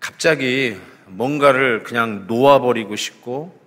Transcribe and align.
갑자기 0.00 0.80
뭔가를 1.06 1.82
그냥 1.82 2.26
놓아버리고 2.26 2.96
싶고 2.96 3.60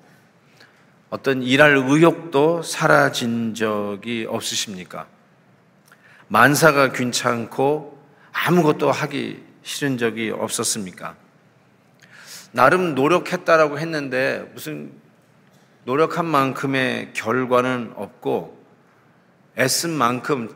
어떤 1.09 1.43
일할 1.43 1.77
의욕도 1.77 2.63
사라진 2.63 3.53
적이 3.53 4.25
없으십니까? 4.27 5.05
만사가 6.27 6.91
괜찮고 6.91 8.03
아무것도 8.31 8.91
하기 8.91 9.43
싫은 9.61 9.99
적이 9.99 10.31
없었습니까? 10.31 11.15
나름 12.51 12.95
노력했다라고 12.95 13.77
했는데 13.77 14.49
무슨 14.53 14.91
노력한 15.85 16.25
만큼의 16.25 17.11
결과는 17.13 17.93
없고 17.95 18.59
애쓴 19.57 19.91
만큼 19.91 20.49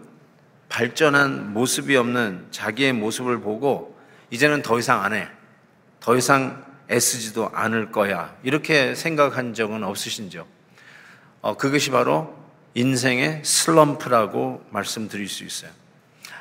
발전한 0.70 1.54
모습이 1.54 1.96
없는 1.96 2.48
자기의 2.50 2.94
모습을 2.94 3.42
보고 3.42 3.96
이제는 4.32 4.64
더 4.64 4.80
이상 4.80 5.04
안 5.04 5.14
해. 5.14 5.37
더 6.08 6.16
이상 6.16 6.64
애쓰지도 6.90 7.52
않을 7.54 7.92
거야. 7.92 8.34
이렇게 8.42 8.96
생각한 8.96 9.54
적은 9.54 9.84
없으신죠? 9.84 10.48
어, 11.42 11.58
그것이 11.58 11.92
바로 11.92 12.34
인생의 12.76 13.42
슬럼프라고 13.44 14.64
말씀드릴 14.70 15.28
수 15.28 15.44
있어요. 15.44 15.70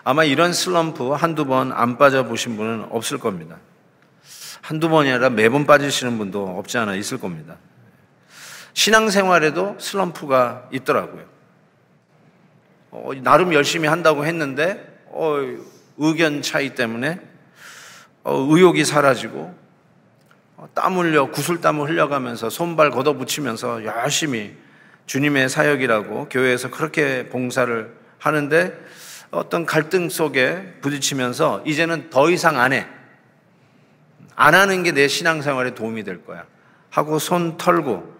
아마 0.05 0.23
이런 0.23 0.53
슬럼프 0.53 1.11
한두 1.11 1.47
번 1.47 1.73
안 1.73 1.99
빠져보신 1.99 2.57
분은 2.57 2.87
없을 2.91 3.19
겁니다. 3.19 3.59
한두 4.61 4.89
번이 4.89 5.11
아니라 5.11 5.31
매번 5.31 5.67
빠지시는 5.67 6.17
분도 6.17 6.47
없지 6.47 6.79
않아 6.79 6.95
있을 6.95 7.19
겁니다. 7.19 7.57
신앙생활에도 8.73 9.79
슬럼프가 9.81 10.69
있더라고요. 10.71 11.25
어, 12.93 13.11
나름 13.21 13.53
열심히 13.53 13.89
한다고 13.89 14.27
했는데, 14.27 15.03
어, 15.07 15.39
의견 15.99 16.41
차이 16.43 16.77
때문에 16.77 17.15
어, 17.15 17.27
의욕이 18.33 18.85
사라지고 18.85 19.55
어, 20.57 20.69
땀 20.75 20.97
흘려 20.97 21.31
구슬땀을 21.31 21.89
흘려가면서 21.89 22.51
손발 22.51 22.91
걷어붙이면서 22.91 23.85
열심히 23.85 24.57
주님의 25.07 25.49
사역이라고 25.49 26.29
교회에서 26.29 26.71
그렇게 26.71 27.29
봉사를 27.29 27.95
하는데 28.19 28.73
어떤 29.31 29.67
갈등 29.67 30.09
속에 30.09 30.79
부딪히면서 30.81 31.63
이제는 31.67 32.11
더 32.11 32.31
이상 32.31 32.59
안 32.59 32.73
해. 32.73 32.87
안 34.35 34.55
하는 34.55 34.83
게 34.83 34.93
내 34.93 35.09
신앙생활에 35.09 35.75
도움이 35.75 36.05
될 36.05 36.25
거야. 36.25 36.45
하고 36.91 37.19
손 37.19 37.57
털고 37.57 38.17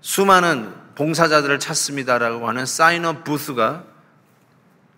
수많은 0.00 0.72
봉사자들을 0.94 1.58
찾습니다라고 1.58 2.48
하는 2.48 2.66
사인업 2.66 3.24
부스가 3.24 3.84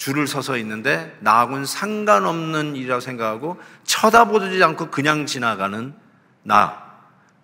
줄을 0.03 0.27
서서 0.27 0.57
있는데 0.57 1.17
나하고는 1.21 1.65
상관없는 1.65 2.75
일이라고 2.75 3.01
생각하고 3.01 3.61
쳐다보지 3.85 4.61
않고 4.61 4.91
그냥 4.91 5.27
지나가는 5.27 5.95
나. 6.43 6.91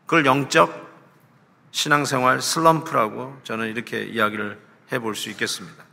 그걸 0.07 0.27
영적 0.27 0.89
신앙생활 1.71 2.43
슬럼프라고 2.43 3.39
저는 3.45 3.69
이렇게 3.69 4.03
이야기를 4.03 4.59
해볼 4.91 5.15
수 5.15 5.31
있겠습니다. 5.31 5.85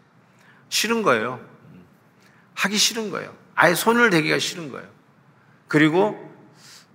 싫은 0.69 1.03
거예요. 1.03 1.39
하기 2.55 2.77
싫은 2.77 3.11
거예요. 3.11 3.31
아예 3.53 3.75
손을 3.75 4.09
대기가 4.09 4.39
싫은 4.39 4.71
거예요. 4.71 4.87
그리고, 5.67 6.17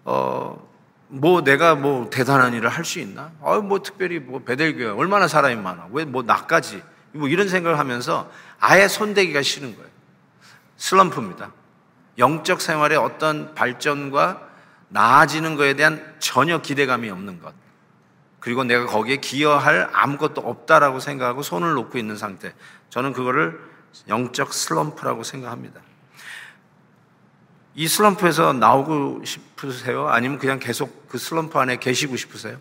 어, 0.04 0.68
뭐 1.06 1.44
내가 1.44 1.76
뭐 1.76 2.10
대단한 2.10 2.54
일을 2.54 2.68
할 2.70 2.84
수 2.84 2.98
있나? 2.98 3.30
어, 3.38 3.60
뭐 3.60 3.82
특별히 3.82 4.18
뭐 4.18 4.42
베델교회 4.42 4.88
얼마나 4.88 5.28
사람이 5.28 5.54
많아. 5.54 5.91
왜 5.92 6.04
뭐 6.04 6.24
나까지. 6.24 6.82
뭐 7.12 7.28
이런 7.28 7.48
생각을 7.48 7.78
하면서 7.78 8.30
아예 8.61 8.86
손대기가 8.89 9.42
싫은 9.42 9.75
거예요. 9.75 9.91
슬럼프입니다. 10.77 11.53
영적 12.19 12.61
생활의 12.61 12.98
어떤 12.98 13.55
발전과 13.55 14.48
나아지는 14.89 15.56
것에 15.56 15.75
대한 15.75 16.14
전혀 16.19 16.61
기대감이 16.61 17.08
없는 17.11 17.41
것. 17.41 17.55
그리고 18.38 18.64
내가 18.64 18.86
거기에 18.86 19.16
기여할 19.16 19.88
아무것도 19.92 20.41
없다라고 20.41 21.00
생각하고 21.00 21.42
손을 21.42 21.75
놓고 21.75 21.98
있는 21.98 22.16
상태. 22.16 22.55
저는 22.88 23.12
그거를 23.12 23.60
영적 24.09 24.53
슬럼프라고 24.53 25.22
생각합니다. 25.22 25.81
이 27.75 27.87
슬럼프에서 27.87 28.53
나오고 28.53 29.25
싶으세요? 29.25 30.09
아니면 30.09 30.38
그냥 30.38 30.59
계속 30.59 31.09
그 31.09 31.19
슬럼프 31.19 31.59
안에 31.59 31.76
계시고 31.76 32.16
싶으세요? 32.16 32.59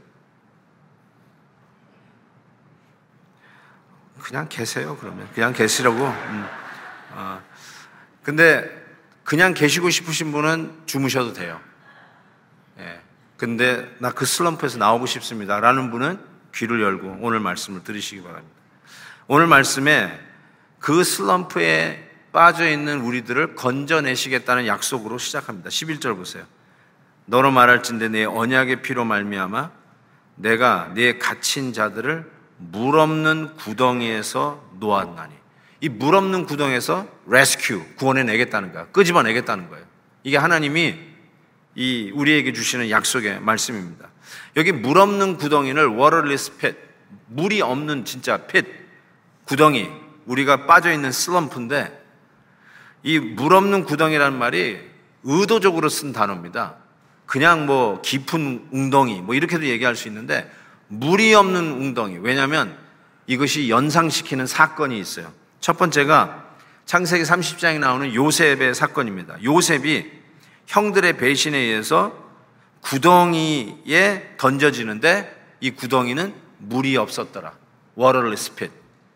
그냥 4.20 4.48
계세요, 4.50 4.98
그러면. 5.00 5.28
그냥 5.34 5.54
계시라고. 5.54 5.98
음. 5.98 6.48
아. 7.16 7.42
근데 8.24 8.70
그냥 9.24 9.54
계시고 9.54 9.90
싶으신 9.90 10.32
분은 10.32 10.84
주무셔도 10.86 11.34
돼요. 11.34 11.60
예. 12.80 13.02
근데 13.38 13.96
나 14.00 14.12
그 14.12 14.26
슬럼프에서 14.26 14.78
나오고 14.78 15.06
싶습니다. 15.06 15.60
라는 15.60 15.92
분은 15.92 16.20
귀를 16.54 16.82
열고 16.82 17.20
오늘 17.22 17.40
말씀을 17.40 17.84
들으시기 17.84 18.22
바랍니다. 18.22 18.56
오늘 19.28 19.48
말씀에 19.48 20.20
그 20.80 21.04
슬럼프에 21.04 22.08
빠져 22.32 22.70
있는 22.70 23.02
우리들을 23.02 23.56
건져내시겠다는 23.56 24.68
약속으로 24.68 25.18
시작합니다. 25.18 25.70
11절 25.70 26.16
보세요. 26.16 26.46
너로 27.26 27.52
말할진대 27.52 28.10
내 28.10 28.26
언약의 28.26 28.82
피로 28.82 29.06
말미암아 29.06 29.72
내가 30.36 30.92
네 30.96 31.18
갇힌 31.18 31.74
자들을 31.74 32.39
물 32.60 33.00
없는 33.00 33.56
구덩이에서 33.56 34.64
놓았나니 34.80 35.34
이 35.82 35.90
물 35.90 36.16
없는 36.16 36.46
구덩이에서 36.46 37.08
레스큐 37.28 37.96
구원해 37.96 38.24
내겠다는 38.24 38.74
거야. 38.74 38.88
끄집어 38.88 39.24
내겠다는 39.24 39.70
거예요. 39.70 39.86
이게 40.24 40.36
하나님이 40.38 40.96
이 41.76 42.12
우리에게 42.14 42.52
주시는 42.52 42.90
약속의 42.90 43.40
말씀입니다. 43.40 44.10
여기 44.58 44.72
물 44.74 44.98
없는 44.98 45.38
구덩이를 45.38 45.88
waterless 45.90 46.58
pit, 46.58 46.78
물이 47.28 47.62
없는 47.62 48.04
진짜 48.04 48.38
pit, 48.38 48.68
구덩이, 49.46 49.90
우리가 50.26 50.66
빠져 50.66 50.92
있는 50.92 51.12
슬럼프인데 51.12 51.98
이 53.04 53.18
물 53.20 53.54
없는 53.54 53.86
구덩이라는 53.86 54.38
말이 54.38 54.80
의도적으로 55.24 55.88
쓴 55.88 56.12
단어입니다. 56.12 56.76
그냥 57.26 57.66
뭐 57.66 58.02
깊은 58.02 58.68
웅덩이 58.72 59.22
뭐 59.22 59.36
이렇게도 59.36 59.66
얘기할 59.66 59.96
수 59.96 60.10
있는데 60.10 60.52
물이 60.90 61.34
없는 61.34 61.62
웅덩이. 61.62 62.18
왜냐하면 62.22 62.78
이것이 63.28 63.70
연상시키는 63.70 64.46
사건이 64.48 65.00
있어요. 65.00 65.32
첫 65.60 65.78
번째가 65.78 66.46
창세기 66.86 67.24
30장에 67.24 67.80
나오는 67.80 68.14
요셉의 68.14 68.74
사건입니다. 68.74 69.44
요셉이 69.44 70.12
형들의 70.66 71.18
배신에 71.18 71.58
의해서 71.58 72.14
구덩이에 72.82 74.36
던져지는데 74.38 75.56
이 75.62 75.72
구덩이는 75.72 76.34
물이 76.58 76.98
없었더라. 76.98 77.54
waterless 77.98 78.56
pit. 78.56 78.74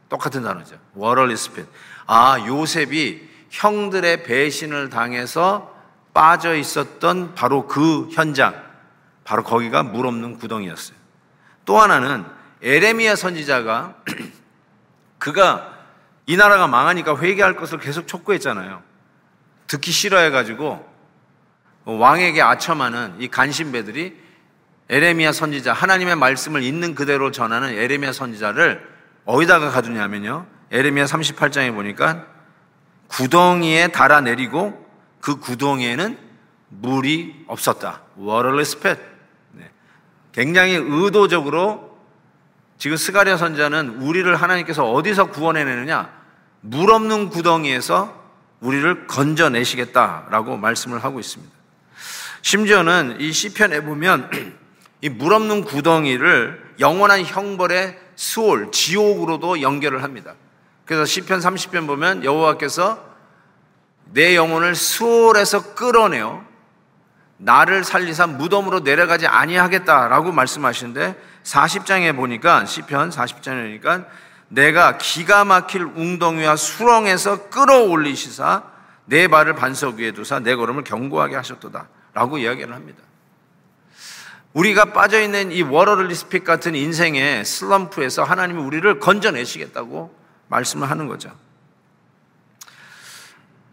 똑같은 0.10 0.44
단어죠. 0.44 0.78
waterless 0.96 1.52
pit. 1.54 1.70
아, 2.06 2.38
요셉이 2.46 3.30
형들의 3.50 4.24
배신을 4.24 4.90
당해서 4.90 5.74
빠져 6.14 6.56
있었던 6.56 7.34
바로 7.34 7.66
그 7.68 8.10
현장, 8.12 8.54
바로 9.24 9.44
거기가 9.44 9.82
물 9.82 10.06
없는 10.06 10.38
구덩이였어요. 10.38 11.03
또 11.66 11.80
하나는 11.80 12.26
에레미야 12.62 13.16
선지자가 13.16 13.96
그가 15.20 15.74
이 16.26 16.38
나라가 16.38 16.68
망하니까 16.68 17.18
회개할 17.18 17.56
것을 17.56 17.80
계속 17.80 18.08
촉구했잖아요. 18.08 18.82
듣기 19.68 19.92
싫어해가지고 19.92 20.94
왕에게 21.86 22.42
아첨하는 22.42 23.16
이 23.20 23.28
간신배들이 23.28 24.22
에레미야 24.90 25.32
선지자 25.32 25.74
하나님의 25.74 26.16
말씀을 26.16 26.64
있는 26.64 26.96
그대로 26.96 27.32
전하는 27.32 27.70
에레미야 27.70 28.14
선지자를 28.14 28.88
어디다가 29.26 29.70
가두냐면요. 29.70 30.46
에레미야 30.72 31.06
38장에 31.06 31.74
보니까 31.74 32.26
구덩이에 33.08 33.90
달아내리고 33.90 34.86
그 35.22 35.40
구덩이에는 35.40 36.18
물이 36.70 37.46
없었다. 37.48 38.02
waterless 38.18 38.80
pit. 38.80 39.13
네. 40.34 40.44
굉장히 40.44 40.74
의도적으로 40.74 41.98
지금 42.78 42.98
스가랴 42.98 43.38
선자는 43.38 44.02
우리를 44.02 44.36
하나님께서 44.36 44.92
어디서 44.92 45.28
구원해내느냐? 45.28 46.10
물 46.62 46.92
없는 46.92 47.30
구덩이에서 47.30 48.22
우리를 48.60 49.08
건져내시겠다라고 49.08 50.58
말씀을 50.58 51.04
하고 51.04 51.20
있습니다. 51.20 51.54
심지어는 52.42 53.18
이 53.20 53.32
시편에 53.32 53.82
보면 53.82 54.30
이 55.02 55.10
물 55.10 55.34
없는 55.34 55.66
구덩이를 55.66 56.76
영원한 56.80 57.24
형벌의 57.26 58.00
수월, 58.16 58.72
지옥으로도 58.72 59.62
연결을 59.62 60.02
합니다. 60.02 60.36
그래서 60.86 61.04
시편 61.06 61.40
30편 61.40 61.88
보면 61.88 62.24
여호와께서 62.24 63.04
내 64.14 64.36
영혼을 64.36 64.76
수월에서 64.76 65.76
끌어내어 65.76 66.46
나를 67.38 67.84
살리사 67.84 68.28
무덤으로 68.28 68.82
내려가지 68.82 69.28
아니하겠다라고 69.28 70.32
말씀하시는데 70.32 71.16
40장에 71.44 72.16
보니까 72.16 72.66
시편 72.66 73.10
40장에 73.10 73.64
보니까 73.64 74.06
내가 74.48 74.98
기가 74.98 75.46
막힐 75.46 75.84
웅덩이와 75.84 76.56
수렁에서 76.56 77.50
끌어올리시사 77.50 78.64
내 79.06 79.28
발을 79.28 79.56
반석 79.56 79.96
위에 79.96 80.12
두사 80.12 80.40
내 80.40 80.56
걸음을 80.56 80.84
견고하게 80.84 81.36
하셨도다 81.36 81.88
라고 82.14 82.38
이야기를 82.38 82.74
합니다. 82.74 83.00
우리가 84.54 84.94
빠져 84.94 85.20
있는 85.20 85.52
이 85.52 85.64
워러리 85.64 86.14
스픽 86.14 86.44
같은 86.44 86.76
인생의 86.76 87.44
슬럼프에서 87.44 88.24
하나님이 88.24 88.62
우리를 88.62 89.00
건져내시겠다고 89.00 90.16
말씀을 90.48 90.90
하는 90.90 91.08
거죠. 91.08 91.32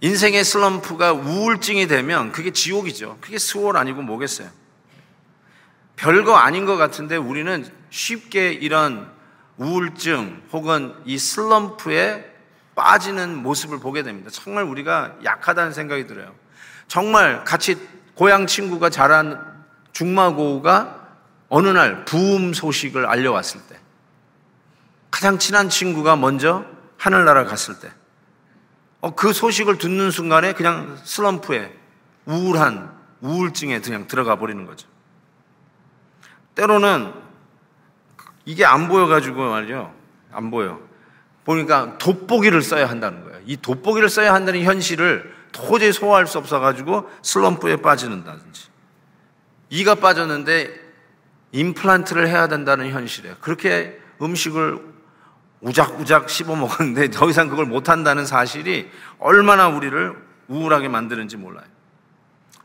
인생의 0.00 0.44
슬럼프가 0.44 1.12
우울증이 1.12 1.86
되면 1.86 2.32
그게 2.32 2.50
지옥이죠. 2.50 3.18
그게 3.20 3.38
스월 3.38 3.76
아니고 3.76 4.02
뭐겠어요. 4.02 4.48
별거 5.96 6.36
아닌 6.36 6.64
것 6.64 6.76
같은데 6.76 7.16
우리는 7.16 7.70
쉽게 7.90 8.52
이런 8.52 9.10
우울증 9.58 10.42
혹은 10.52 10.94
이 11.04 11.18
슬럼프에 11.18 12.24
빠지는 12.74 13.36
모습을 13.42 13.78
보게 13.78 14.02
됩니다. 14.02 14.30
정말 14.32 14.64
우리가 14.64 15.16
약하다는 15.22 15.72
생각이 15.72 16.06
들어요. 16.06 16.34
정말 16.88 17.44
같이 17.44 17.76
고향 18.14 18.46
친구가 18.46 18.88
자란 18.88 19.38
중마고우가 19.92 21.08
어느 21.50 21.68
날 21.68 22.06
부음 22.06 22.54
소식을 22.54 23.04
알려왔을 23.04 23.60
때 23.68 23.78
가장 25.10 25.38
친한 25.38 25.68
친구가 25.68 26.16
먼저 26.16 26.64
하늘나라 26.96 27.44
갔을 27.44 27.78
때 27.80 27.88
어, 27.88 27.92
그 29.16 29.32
소식을 29.32 29.78
듣는 29.78 30.10
순간에 30.10 30.52
그냥 30.52 30.98
슬럼프에 31.04 31.74
우울한 32.26 32.94
우울증에 33.20 33.80
그냥 33.80 34.06
들어가 34.06 34.36
버리는 34.36 34.64
거죠. 34.66 34.86
때로는 36.54 37.12
이게 38.44 38.64
안 38.64 38.88
보여가지고 38.88 39.50
말이죠. 39.50 39.94
안 40.32 40.50
보여. 40.50 40.80
보니까 41.44 41.98
돋보기를 41.98 42.62
써야 42.62 42.88
한다는 42.88 43.24
거예요. 43.24 43.40
이 43.46 43.56
돋보기를 43.56 44.08
써야 44.08 44.34
한다는 44.34 44.62
현실을 44.62 45.34
도저히 45.52 45.92
소화할 45.92 46.26
수 46.26 46.38
없어가지고 46.38 47.10
슬럼프에 47.22 47.76
빠지는다든지. 47.76 48.68
이가 49.70 49.94
빠졌는데 49.96 50.90
임플란트를 51.52 52.28
해야 52.28 52.48
된다는 52.48 52.90
현실에 52.90 53.34
그렇게 53.40 53.98
음식을 54.20 54.78
우작우작 55.60 56.30
씹어 56.30 56.56
먹었는데 56.56 57.10
더 57.10 57.28
이상 57.28 57.48
그걸 57.48 57.66
못한다는 57.66 58.26
사실이 58.26 58.90
얼마나 59.18 59.68
우리를 59.68 60.16
우울하게 60.48 60.88
만드는지 60.88 61.36
몰라요. 61.36 61.66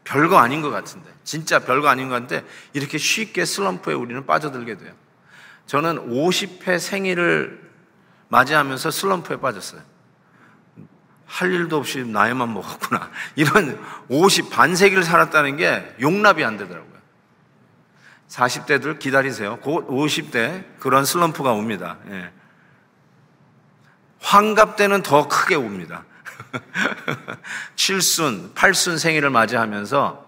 별거 0.04 0.38
아닌 0.38 0.62
것 0.62 0.70
같은데, 0.70 1.10
진짜 1.24 1.60
별거 1.60 1.88
아닌 1.88 2.10
것 2.10 2.16
같은데, 2.16 2.46
이렇게 2.74 2.98
쉽게 2.98 3.44
슬럼프에 3.44 3.94
우리는 3.94 4.26
빠져들게 4.26 4.78
돼요. 4.78 4.94
저는 5.66 6.12
50회 6.12 6.80
생일을 6.80 7.60
맞이하면서 8.30 8.92
슬럼프에 8.92 9.38
빠졌어요. 9.38 9.82
할 11.26 11.52
일도 11.52 11.78
없이 11.78 12.06
나이만 12.06 12.54
먹었구나. 12.54 13.10
이런 13.36 13.84
50, 14.10 14.52
반세기를 14.52 15.04
살았다는 15.04 15.58
게 15.58 15.96
용납이 16.00 16.46
안 16.46 16.58
되더라고요. 16.58 16.96
40대들 18.30 19.00
기다리세요. 19.00 19.58
곧 19.58 19.88
50대 19.88 20.64
그런 20.80 21.04
슬럼프가 21.04 21.52
옵니다. 21.52 21.98
예. 22.10 22.32
환갑 24.30 24.76
때는 24.76 25.04
더 25.04 25.28
크게 25.28 25.54
옵니다. 25.54 26.04
7순, 27.76 28.56
8순 28.56 28.98
생일을 28.98 29.30
맞이하면서 29.30 30.26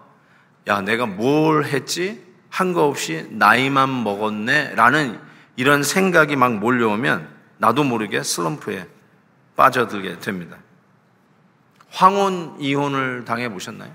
야, 0.68 0.80
내가 0.82 1.06
뭘 1.06 1.64
했지? 1.64 2.24
한 2.48 2.72
거 2.72 2.84
없이 2.86 3.26
나이만 3.30 4.04
먹었네? 4.04 4.74
라는 4.76 5.20
이런 5.56 5.82
생각이 5.82 6.36
막 6.36 6.54
몰려오면 6.58 7.28
나도 7.58 7.82
모르게 7.82 8.22
슬럼프에 8.22 8.86
빠져들게 9.56 10.20
됩니다. 10.20 10.56
황혼 11.90 12.56
이혼을 12.60 13.24
당해 13.24 13.48
보셨나요? 13.48 13.92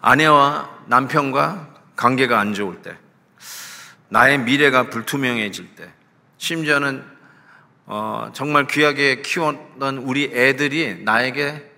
아내와 0.00 0.68
남편과 0.86 1.68
관계가 1.96 2.40
안 2.40 2.54
좋을 2.54 2.82
때, 2.82 2.96
나의 4.08 4.38
미래가 4.38 4.90
불투명해질 4.90 5.76
때, 5.76 5.92
심지어는 6.38 7.04
어, 7.86 8.30
정말 8.32 8.66
귀하게 8.66 9.22
키웠던 9.22 9.98
우리 9.98 10.30
애들이 10.32 11.02
나에게 11.04 11.70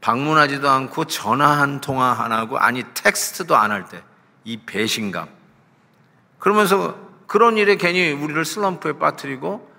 방문하지도 0.00 0.68
않고 0.68 1.06
전화 1.06 1.48
한 1.58 1.80
통화 1.80 2.12
안 2.22 2.32
하고 2.32 2.58
아니 2.58 2.84
텍스트도 2.94 3.56
안 3.56 3.70
할 3.70 3.88
때 3.88 4.02
이 4.44 4.56
배신감 4.64 5.28
그러면서 6.38 6.96
그런 7.26 7.58
일에 7.58 7.76
괜히 7.76 8.12
우리를 8.12 8.42
슬럼프에 8.46 8.94
빠뜨리고 8.94 9.70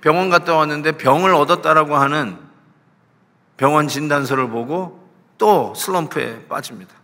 병원 0.00 0.30
갔다 0.30 0.54
왔는데 0.54 0.92
병을 0.98 1.34
얻었다라고 1.34 1.96
하는 1.96 2.38
병원 3.56 3.88
진단서를 3.88 4.48
보고 4.50 5.08
또 5.38 5.74
슬럼프에 5.74 6.46
빠집니다. 6.46 6.94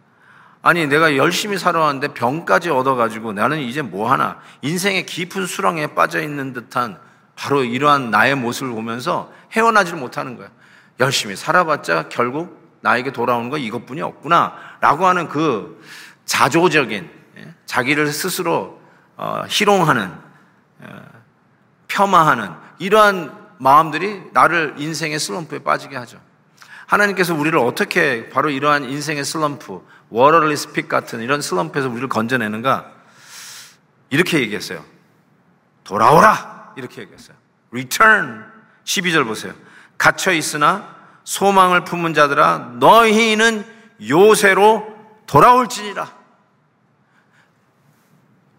아니, 0.62 0.86
내가 0.86 1.16
열심히 1.16 1.58
살아왔는데 1.58 2.08
병까지 2.08 2.70
얻어가지고 2.70 3.32
나는 3.32 3.60
이제 3.60 3.80
뭐 3.82 4.10
하나. 4.10 4.38
인생의 4.62 5.06
깊은 5.06 5.46
수렁에 5.46 5.94
빠져 5.94 6.20
있는 6.20 6.52
듯한 6.52 6.98
바로 7.34 7.64
이러한 7.64 8.10
나의 8.10 8.34
모습을 8.34 8.72
보면서 8.72 9.32
헤어나지를 9.52 9.98
못하는 9.98 10.36
거야. 10.36 10.48
열심히 11.00 11.34
살아봤자 11.34 12.10
결국 12.10 12.78
나에게 12.82 13.12
돌아오는 13.12 13.48
건 13.48 13.60
이것뿐이 13.60 14.02
없구나. 14.02 14.54
라고 14.80 15.06
하는 15.06 15.28
그 15.28 15.82
자조적인, 16.26 17.10
예, 17.38 17.54
자기를 17.64 18.08
스스로 18.08 18.80
어, 19.16 19.42
희롱하는, 19.48 20.12
어, 20.80 21.02
폄하하는 21.88 22.50
이러한 22.78 23.38
마음들이 23.58 24.22
나를 24.32 24.74
인생의 24.78 25.18
슬럼프에 25.18 25.58
빠지게 25.60 25.96
하죠. 25.96 26.18
하나님께서 26.90 27.34
우리를 27.34 27.56
어떻게 27.56 28.28
바로 28.30 28.50
이러한 28.50 28.84
인생의 28.84 29.24
슬럼프, 29.24 29.80
워러리 30.08 30.56
스픽 30.56 30.88
같은 30.88 31.20
이런 31.20 31.40
슬럼프에서 31.40 31.88
우리를 31.88 32.08
건져내는가? 32.08 32.90
이렇게 34.10 34.40
얘기했어요. 34.40 34.84
돌아오라! 35.84 36.72
이렇게 36.76 37.02
얘기했어요. 37.02 37.36
return. 37.70 38.44
12절 38.82 39.24
보세요. 39.24 39.54
갇혀 39.98 40.32
있으나 40.32 40.96
소망을 41.22 41.84
품은 41.84 42.12
자들아 42.12 42.72
너희는 42.80 43.64
요새로 44.08 44.96
돌아올지니라. 45.28 46.12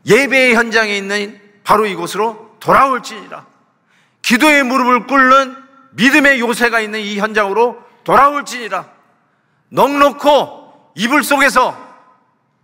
예배의 0.05 0.55
현장에 0.55 0.95
있는 0.95 1.41
바로 1.65 1.85
이곳으로 1.85 2.55
돌아올지니라. 2.61 3.45
기도의 4.21 4.63
무릎을 4.63 5.07
꿇는 5.07 5.57
믿음의 5.91 6.39
요새가 6.39 6.79
있는 6.79 7.01
이 7.01 7.19
현장으로 7.19 7.90
돌아올지니라. 8.03 8.85
넉넉고 9.69 10.91
이불 10.95 11.23
속에서 11.23 11.77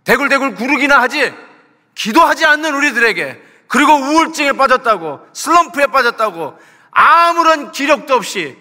대굴대굴 0.04 0.54
구르기나 0.54 1.00
하지 1.00 1.34
기도하지 1.94 2.46
않는 2.46 2.74
우리들에게 2.74 3.42
그리고 3.68 3.92
우울증에 3.92 4.52
빠졌다고 4.52 5.26
슬럼프에 5.32 5.86
빠졌다고 5.86 6.58
아무런 6.90 7.72
기력도 7.72 8.14
없이 8.14 8.56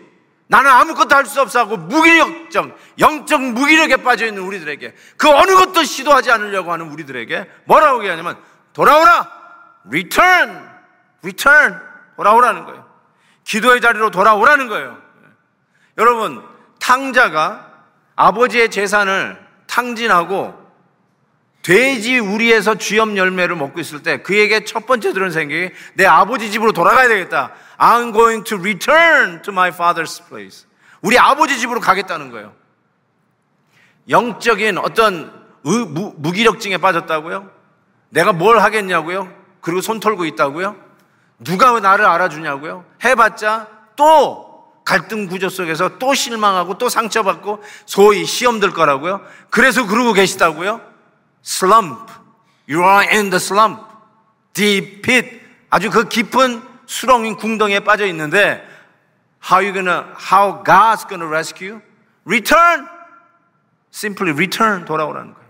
나는 0.47 0.71
아무것도 0.71 1.13
할 1.13 1.25
수 1.25 1.41
없어 1.41 1.59
하고 1.59 1.75
무기력정, 1.75 2.73
영적 2.99 3.41
무기력에 3.41 3.97
빠져 3.97 4.25
있는 4.25 4.43
우리들에게 4.43 4.95
그 5.17 5.29
어느 5.29 5.51
것도 5.55 5.83
시도하지 5.83 6.31
않으려고 6.31 6.71
하는 6.71 6.89
우리들에게 6.89 7.49
뭐라고 7.65 7.99
얘기하냐면 7.99 8.37
돌아오라! 8.71 9.29
return! 9.87 10.69
return! 11.21 11.79
돌아오라는 12.15 12.65
거예요. 12.65 12.85
기도의 13.43 13.81
자리로 13.81 14.09
돌아오라는 14.09 14.67
거예요. 14.67 14.97
여러분, 15.97 16.43
탕자가 16.87 17.69
아버지의 18.15 18.71
재산을 18.71 19.37
탕진하고 19.67 20.65
돼지 21.61 22.17
우리에서 22.17 22.75
쥐염 22.75 23.17
열매를 23.17 23.57
먹고 23.57 23.81
있을 23.81 24.03
때 24.03 24.21
그에게 24.21 24.63
첫 24.63 24.85
번째 24.85 25.11
들은 25.11 25.29
생각이 25.29 25.71
내 25.95 26.05
아버지 26.05 26.49
집으로 26.49 26.71
돌아가야 26.71 27.09
되겠다. 27.09 27.51
I'm 27.77 28.13
going 28.13 28.45
to 28.45 28.57
return 28.57 29.41
to 29.41 29.51
my 29.51 29.69
father's 29.71 30.25
place. 30.29 30.65
우리 31.01 31.19
아버지 31.19 31.59
집으로 31.59 31.81
가겠다는 31.81 32.31
거예요. 32.31 32.53
영적인 34.07 34.77
어떤 34.77 35.45
의, 35.65 35.85
무, 35.87 36.13
무기력증에 36.15 36.77
빠졌다고요? 36.77 37.51
내가 38.11 38.31
뭘 38.31 38.59
하겠냐고요? 38.59 39.29
그리고 39.59 39.81
손 39.81 39.99
털고 39.99 40.23
있다고요? 40.23 40.77
누가 41.39 41.77
나를 41.81 42.05
알아주냐고요? 42.05 42.85
해봤자 43.03 43.67
또 43.97 44.46
갈등 44.87 45.27
구조 45.27 45.49
속에서 45.49 45.97
또 45.97 46.13
실망하고 46.13 46.77
또 46.77 46.87
상처받고 46.87 47.61
소위 47.85 48.23
시험 48.23 48.61
들 48.61 48.71
거라고요? 48.71 49.21
그래서 49.49 49.85
그러고 49.85 50.13
계시다고요? 50.13 50.79
slump. 51.45 52.09
You 52.69 52.81
are 52.87 53.05
in 53.05 53.29
the 53.29 53.35
slump. 53.35 53.81
deep 54.53 55.01
pit. 55.01 55.41
아주 55.69 55.91
그 55.91 56.07
깊은 56.07 56.63
수렁인 56.85 57.35
궁덩이에 57.35 57.81
빠져 57.81 58.05
있는데 58.05 58.65
how 59.43 59.61
you 59.61 59.73
gonna 59.73 60.05
how 60.31 60.63
God's 60.63 61.05
gonna 61.09 61.27
rescue? 61.27 61.81
Return. 62.25 62.87
Simply 63.93 64.33
return 64.33 64.85
돌아오라는 64.85 65.33
거예요. 65.33 65.47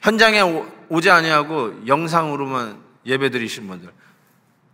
현장에 0.00 0.40
오지 0.88 1.10
아니하고 1.10 1.86
영상으로만 1.86 2.82
예배 3.04 3.28
드리신 3.28 3.68
분들 3.68 3.92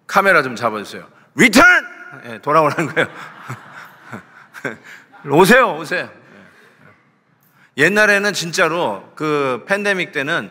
카메라 0.06 0.42
좀 0.42 0.56
잡아주세요. 0.56 1.06
Return! 1.36 1.86
네, 2.24 2.38
돌아오라는 2.40 2.94
거예요. 2.94 3.08
오세요, 5.30 5.76
오세요. 5.76 6.10
옛날에는 7.76 8.32
진짜로 8.32 9.10
그 9.14 9.64
팬데믹 9.66 10.12
때는 10.12 10.50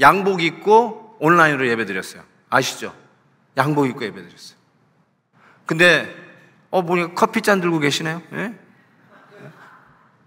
양복 0.00 0.42
입고 0.42 1.16
온라인으로 1.20 1.68
예배 1.68 1.86
드렸어요. 1.86 2.22
아시죠? 2.50 2.94
양복 3.56 3.86
입고 3.86 4.04
예배 4.04 4.20
드렸어요. 4.20 4.56
근데, 5.64 6.14
어, 6.70 6.82
보니까 6.82 7.14
커피잔 7.14 7.60
들고 7.60 7.78
계시네요. 7.78 8.22
예? 8.34 8.54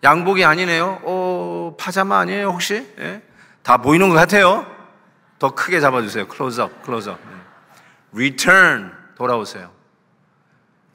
양복이 0.03 0.45
아니네요. 0.45 1.01
어, 1.03 1.75
파자마 1.77 2.19
아니에요, 2.19 2.49
혹시? 2.49 2.87
예? 2.99 3.21
다 3.63 3.77
보이는 3.77 4.07
것 4.09 4.15
같아요. 4.15 4.65
더 5.37 5.53
크게 5.53 5.79
잡아주세요. 5.79 6.27
클로즈업, 6.27 6.83
클로즈업. 6.83 7.19
Return, 8.11 8.93
돌아오세요. 9.15 9.71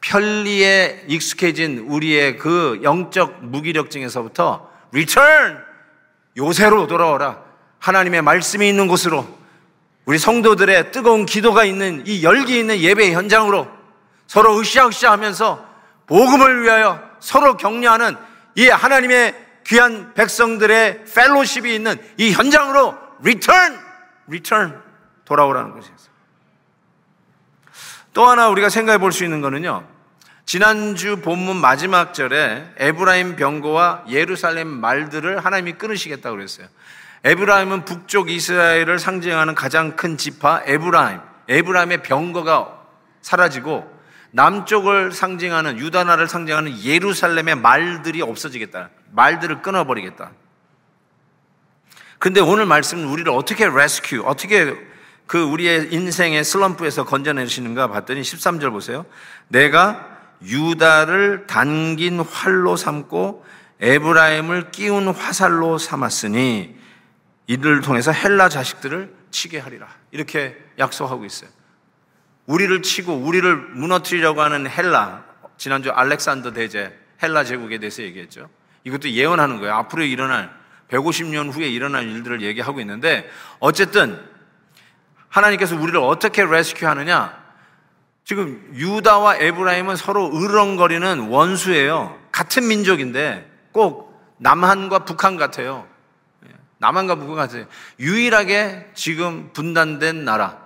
편리에 0.00 1.04
익숙해진 1.09 1.87
우리의 1.88 2.37
그 2.37 2.80
영적 2.83 3.44
무기력증에서부터 3.44 4.71
return! 4.93 5.64
요새로 6.37 6.87
돌아오라. 6.87 7.42
하나님의 7.78 8.23
말씀이 8.23 8.68
있는 8.68 8.88
곳으로 8.88 9.26
우리 10.04 10.18
성도들의 10.18 10.92
뜨거운 10.92 11.25
기도가 11.26 11.64
있는 11.64 12.02
이 12.06 12.23
열기 12.23 12.59
있는 12.59 12.78
예배 12.78 13.12
현장으로 13.12 13.68
서로 14.26 14.59
으쌰으쌰 14.59 15.12
하면서 15.12 15.66
복음을 16.06 16.62
위하여 16.62 17.00
서로 17.21 17.56
격려하는 17.56 18.16
이 18.56 18.68
하나님의 18.68 19.35
귀한 19.66 20.12
백성들의 20.14 21.04
fellowship이 21.07 21.75
있는 21.75 21.97
이 22.18 22.33
현장으로 22.33 22.94
return, 23.23 23.78
return 24.26 24.83
돌아오라는 25.25 25.73
것이었어요. 25.73 26.03
또 28.14 28.26
하나 28.26 28.49
우리가 28.49 28.68
생각해 28.71 28.99
볼 28.99 29.12
수 29.12 29.25
있는 29.25 29.40
거는요. 29.40 29.87
지난주 30.47 31.21
본문 31.21 31.56
마지막 31.56 32.14
절에 32.14 32.64
에브라임 32.78 33.37
병거와 33.37 34.04
예루살렘 34.09 34.68
말들을 34.68 35.44
하나님이 35.44 35.73
끊으시겠다고 35.75 36.37
그랬어요. 36.37 36.68
에브라임은 37.25 37.85
북쪽 37.85 38.30
이스라엘을 38.30 38.99
상징하는 38.99 39.54
가장 39.54 39.97
큰 39.97 40.16
지파 40.16 40.62
에브라임. 40.66 41.21
에브라임의 41.49 42.02
병거가 42.02 42.78
사라지고 43.23 43.92
남쪽을 44.33 45.12
상징하는 45.12 45.78
유다 45.78 45.95
나라를 45.95 46.28
상징하는 46.28 46.83
예루살렘의 46.83 47.54
말들이 47.54 48.21
없어지겠다. 48.21 48.90
말들을 49.12 49.62
끊어버리겠다. 49.62 50.33
근데 52.18 52.40
오늘 52.40 52.66
말씀은 52.66 53.06
우리를 53.06 53.30
어떻게 53.33 53.66
rescue, 53.69 54.23
어떻게 54.26 54.76
그 55.26 55.43
우리의 55.43 55.93
인생의 55.93 56.45
슬럼프에서 56.45 57.04
건져내시는가 57.04 57.88
봤더니 57.88 58.21
13절 58.23 58.71
보세요. 58.71 59.07
내가 59.49 60.11
유다를 60.43 61.47
당긴 61.47 62.21
활로 62.21 62.76
삼고 62.76 63.45
에브라임을 63.81 64.71
끼운 64.71 65.09
화살로 65.09 65.78
삼았으니 65.78 66.76
이들을 67.47 67.81
통해서 67.81 68.12
헬라 68.12 68.49
자식들을 68.49 69.14
치게 69.31 69.59
하리라. 69.59 69.88
이렇게 70.11 70.57
약속하고 70.78 71.25
있어요. 71.25 71.50
우리를 72.47 72.83
치고 72.83 73.14
우리를 73.14 73.57
무너뜨리려고 73.57 74.43
하는 74.43 74.69
헬라, 74.69 75.25
지난주 75.57 75.90
알렉산더 75.90 76.52
대제 76.52 76.97
헬라 77.23 77.45
제국에 77.45 77.78
대해서 77.78 78.02
얘기했죠. 78.02 78.49
이것도 78.85 79.11
예언하는 79.11 79.59
거예요. 79.61 79.75
앞으로 79.75 80.04
일어날 80.04 80.54
150년 80.88 81.52
후에 81.52 81.69
일어날 81.69 82.09
일들을 82.09 82.43
얘기하고 82.43 82.81
있는데 82.81 83.28
어쨌든 83.61 84.21
하나님께서 85.35 85.76
우리를 85.76 85.99
어떻게 85.99 86.45
rescue 86.45 86.87
하느냐? 86.87 87.43
지금 88.25 88.71
유다와 88.75 89.37
에브라임은 89.37 89.97
서로 89.97 90.31
으렁거리는 90.33 91.29
원수예요. 91.29 92.17
같은 92.31 92.69
민족인데 92.69 93.50
꼭 93.73 94.14
남한과 94.38 95.00
북한 95.00 95.37
같아요. 95.37 95.87
예, 96.47 96.53
남한과 96.79 97.17
북한 97.17 97.35
같아요. 97.35 97.67
유일하게 97.99 98.93
지금 98.95 99.50
분단된 99.53 100.25
나라. 100.25 100.59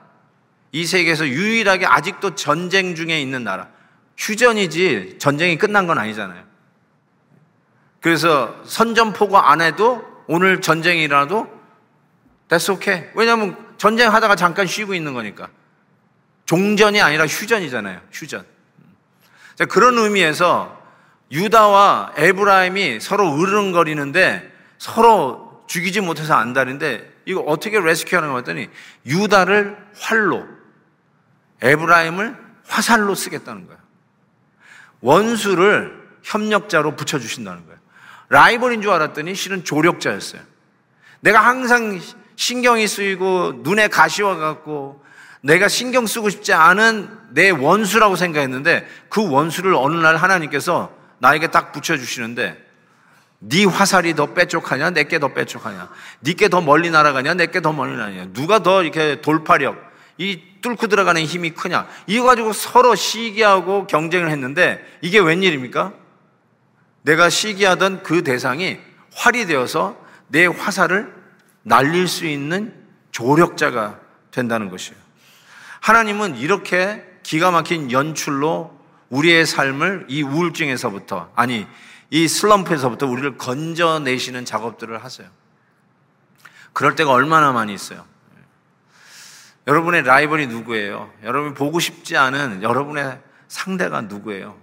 이 0.73 0.85
세계에서 0.85 1.27
유일하게 1.27 1.87
아직도 1.87 2.35
전쟁 2.35 2.95
중에 2.95 3.21
있는 3.21 3.45
나라. 3.45 3.69
휴전이지 4.19 5.17
전쟁이 5.19 5.57
끝난 5.57 5.87
건 5.87 5.99
아니잖아요. 5.99 6.45
그래서 8.01 8.55
선전포고 8.65 9.39
안 9.39 9.63
해도 9.63 10.05
오늘 10.27 10.61
전쟁이 10.61 11.05
일어나도 11.05 11.49
that's 12.49 12.71
okay. 12.71 13.11
왜냐하면 13.15 13.68
전쟁하다가 13.79 14.37
잠깐 14.37 14.67
쉬고 14.67 14.95
있는 14.95 15.15
거니까. 15.15 15.49
종전이 16.45 17.01
아니라 17.01 17.27
휴전이잖아요. 17.27 18.01
휴전. 18.13 18.45
자, 19.55 19.65
그런 19.65 19.99
의미에서 19.99 20.77
유다와 21.31 22.15
에브라임이 22.17 23.01
서로 23.01 23.39
으르렁거리는데 23.39 24.53
서로 24.79 25.65
죽이지 25.67 26.01
못해서 26.01 26.35
안달인데 26.35 27.19
이거 27.27 27.41
어떻게 27.41 27.79
rescue하는 27.79 28.31
거 28.31 28.35
같더니 28.37 28.69
유다를 29.05 29.77
활로 29.99 30.47
에브라임을 31.61 32.37
화살로 32.67 33.15
쓰겠다는 33.15 33.67
거예요. 33.67 33.79
원수를 35.01 36.09
협력자로 36.23 36.97
붙여주신다는 36.97 37.67
거예요. 37.67 37.79
라이벌인 38.31 38.83
줄 38.83 38.91
알았더니 38.91 39.35
실은 39.35 39.65
조력자였어요. 39.65 40.41
내가 41.21 41.41
항상 41.41 42.01
신경이 42.39 42.87
쓰이고 42.87 43.63
눈에 43.65 43.89
가시와 43.89 44.37
같고 44.37 45.05
내가 45.41 45.67
신경 45.67 46.07
쓰고 46.07 46.31
싶지 46.31 46.53
않은 46.53 47.11
내 47.31 47.51
원수라고 47.51 48.15
생각했는데 48.15 48.87
그 49.09 49.29
원수를 49.29 49.75
어느 49.75 49.97
날 49.97 50.17
하나님께서 50.17 50.93
나에게 51.19 51.49
딱 51.49 51.73
붙여주시는데 51.73 52.65
네 53.41 53.65
화살이 53.65 54.15
더 54.15 54.35
빼쪽하냐? 54.35 54.91
내게 54.91 55.19
더 55.19 55.35
빼쪽하냐? 55.35 55.91
네게 56.21 56.49
더 56.49 56.61
멀리 56.61 56.91
날아가냐? 56.91 57.35
내게 57.35 57.61
더 57.61 57.73
멀리 57.73 57.97
날아가냐? 57.97 58.29
누가 58.33 58.61
더 58.61 58.85
이렇게 58.85 59.21
돌파력 59.21 59.77
이 60.17 60.41
뚫고 60.63 60.87
들어가는 60.87 61.21
힘이 61.23 61.51
크냐? 61.51 61.89
이거 62.07 62.25
가지고 62.25 62.53
서로 62.53 62.95
시기하고 62.95 63.89
경쟁을 63.89 64.31
했는데 64.31 64.85
이게 65.01 65.19
웬일입니까? 65.19 65.93
내가 67.03 67.31
시기하던 67.31 68.05
그 68.05 68.23
대상이 68.23 68.79
활이 69.13 69.47
되어서 69.47 69.97
내 70.29 70.47
화살을 70.47 71.18
날릴 71.69 72.09
수 72.09 72.27
있는 72.27 72.75
조력자가 73.13 74.01
된다는 74.31 74.71
것이에요. 74.71 74.99
하나님은 75.81 76.37
이렇게 76.37 77.05
기가 77.23 77.51
막힌 77.51 77.93
연출로 77.93 78.77
우리의 79.11 79.47
삶을 79.47 80.07
이 80.09 80.23
우울증에서부터, 80.23 81.31
아니, 81.35 81.67
이 82.11 82.27
슬럼프에서부터 82.27 83.07
우리를 83.07 83.37
건져내시는 83.37 84.45
작업들을 84.45 85.03
하세요. 85.05 85.29
그럴 86.73 86.95
때가 86.95 87.11
얼마나 87.11 87.53
많이 87.53 87.75
있어요. 87.75 88.05
여러분의 89.67 90.03
라이벌이 90.05 90.47
누구예요? 90.47 91.13
여러분이 91.23 91.55
보고 91.55 91.79
싶지 91.79 92.17
않은 92.17 92.63
여러분의 92.63 93.21
상대가 93.49 94.01
누구예요? 94.01 94.57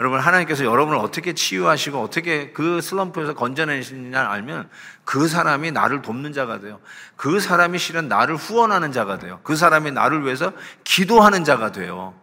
여러분 0.00 0.20
하나님께서 0.20 0.64
여러분을 0.64 0.98
어떻게 1.00 1.32
치유하시고 1.32 2.00
어떻게 2.00 2.52
그 2.52 2.80
슬럼프에서 2.80 3.34
건져내시느냐 3.34 4.30
알면 4.30 4.68
그 5.04 5.26
사람이 5.26 5.72
나를 5.72 6.02
돕는 6.02 6.32
자가 6.32 6.60
돼요. 6.60 6.78
그 7.16 7.40
사람이 7.40 7.78
실은 7.78 8.06
나를 8.08 8.36
후원하는 8.36 8.92
자가 8.92 9.18
돼요. 9.18 9.40
그 9.42 9.56
사람이 9.56 9.90
나를 9.90 10.24
위해서 10.24 10.52
기도하는 10.84 11.42
자가 11.42 11.72
돼요. 11.72 12.14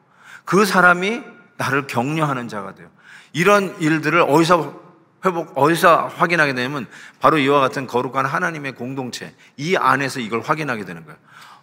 그 0.45 0.65
사람이 0.65 1.21
나를 1.57 1.87
격려하는 1.87 2.47
자가 2.47 2.75
돼요. 2.75 2.89
이런 3.33 3.75
일들을 3.81 4.21
어디서 4.21 4.81
회복, 5.25 5.57
어디서 5.57 6.07
확인하게 6.15 6.53
되면 6.53 6.87
바로 7.19 7.37
이와 7.37 7.59
같은 7.59 7.87
거룩한 7.87 8.25
하나님의 8.25 8.73
공동체, 8.73 9.35
이 9.57 9.75
안에서 9.75 10.19
이걸 10.21 10.41
확인하게 10.41 10.85
되는 10.85 11.03
거예요. 11.03 11.17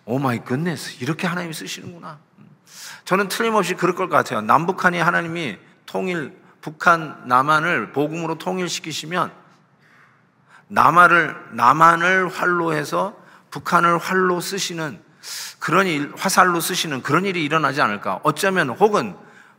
Oh 0.04 0.18
my 0.18 0.40
goodness. 0.40 1.02
이렇게 1.02 1.26
하나님이 1.26 1.54
쓰시는구나. 1.54 2.19
저는 3.04 3.28
틀림없이 3.28 3.75
그럴 3.75 3.95
것 3.95 4.09
같아요. 4.09 4.40
남북한이 4.42 4.99
하나님이 4.99 5.59
통일, 5.86 6.36
북한, 6.60 7.22
남한을 7.26 7.92
복음으로 7.92 8.38
통일시키시면 8.38 9.32
남한을, 10.68 11.36
남한을 11.52 12.28
활로 12.28 12.72
해서 12.72 13.16
북한을 13.50 13.98
활로 13.98 14.40
쓰시는 14.40 15.00
그런 15.58 15.86
일, 15.86 16.12
화살로 16.16 16.60
쓰시는 16.60 17.02
그런 17.02 17.24
일이 17.24 17.44
일어나지 17.44 17.80
않을까. 17.80 18.20
어쩌면 18.22 18.70
혹은 18.70 19.14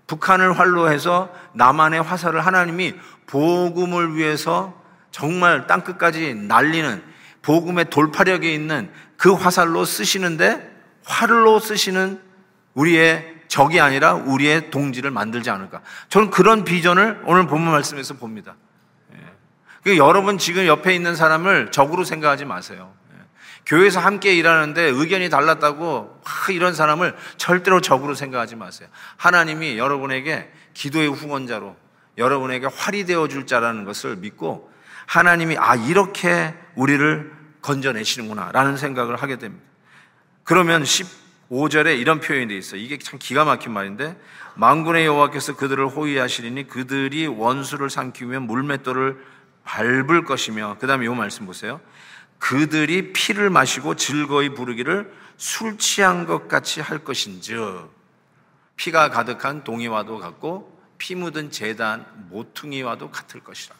북한을 0.08 0.58
활로 0.60 0.90
해서 0.90 1.34
남한의 1.54 2.02
화살을 2.02 2.46
하나님이 2.46 2.96
복음을 3.28 4.16
위해서 4.16 4.74
정말 5.12 5.68
땅끝까지 5.68 6.34
날리는 6.34 7.04
복음의 7.42 7.90
돌파력이 7.90 8.54
있는 8.54 8.92
그 9.18 9.34
화살로 9.34 9.86
쓰시는데 9.86 10.72
활로 11.06 11.60
쓰시는 11.60 12.22
우리의 12.74 13.33
적이 13.54 13.82
아니라 13.82 14.14
우리의 14.14 14.72
동지를 14.72 15.12
만들지 15.12 15.52
않을까. 15.52 15.82
저는 16.10 16.32
그런 16.32 16.64
비전을 16.64 17.22
오늘 17.28 17.46
본문 17.46 17.72
말씀에서 17.72 18.16
봅니다. 18.16 18.56
예. 19.86 19.96
여러분 19.96 20.40
지금 20.40 20.66
옆에 20.66 20.96
있는 20.96 21.16
사람을 21.16 21.70
적으로 21.70 22.04
생각하지 22.04 22.46
마세요. 22.46 22.96
예. 23.14 23.20
교회에서 23.68 24.00
함께 24.00 24.34
일하는데 24.34 24.82
의견이 24.82 25.30
달랐다고 25.30 26.20
이런 26.50 26.74
사람을 26.74 27.16
절대로 27.38 27.80
적으로 27.80 28.16
생각하지 28.16 28.56
마세요. 28.56 28.90
하나님이 29.18 29.78
여러분에게 29.78 30.52
기도의 30.74 31.10
후원자로 31.10 31.76
여러분에게 32.18 32.66
활이 32.66 33.06
되어 33.06 33.28
줄 33.28 33.46
자라는 33.46 33.86
것을 33.86 34.16
믿고 34.16 34.74
하나님이 35.06 35.58
아 35.60 35.76
이렇게 35.76 36.56
우리를 36.74 37.32
건져내시는구나 37.62 38.52
라는 38.52 38.78
생각을 38.78 39.18
하게 39.18 39.38
됩니다. 39.38 39.64
그러면 40.44 40.86
15절에 41.50 42.00
이런 42.00 42.20
표현이 42.20 42.58
있어요. 42.58 42.82
이게 42.82 42.98
참 42.98 43.20
기가 43.20 43.46
막힌 43.46 43.72
말인데 43.72 44.20
망군의 44.56 45.06
여호와께서 45.06 45.56
그들을 45.56 45.88
호위하시리니 45.88 46.68
그들이 46.68 47.28
원수를 47.28 47.90
삼키면 47.90 48.44
물맷돌을 48.44 49.18
밟을 49.64 50.26
것이며 50.26 50.78
그 50.80 50.88
다음에 50.88 51.06
이 51.06 51.10
말씀 51.10 51.46
보세요. 51.46 51.80
그들이 52.40 53.14
피를 53.14 53.50
마시고 53.50 53.96
즐거이 53.96 54.50
부르기를 54.50 55.14
술 55.38 55.78
취한 55.78 56.26
것 56.26 56.48
같이 56.48 56.82
할 56.82 57.00
것인즉 57.00 57.90
피가 58.76 59.10
가득한 59.10 59.64
동이와도 59.64 60.20
같고 60.20 60.74
피 60.98 61.16
묻은 61.16 61.52
재단 61.52 62.06
모퉁이와도 62.30 63.12
같을 63.12 63.42
것이라. 63.42 63.76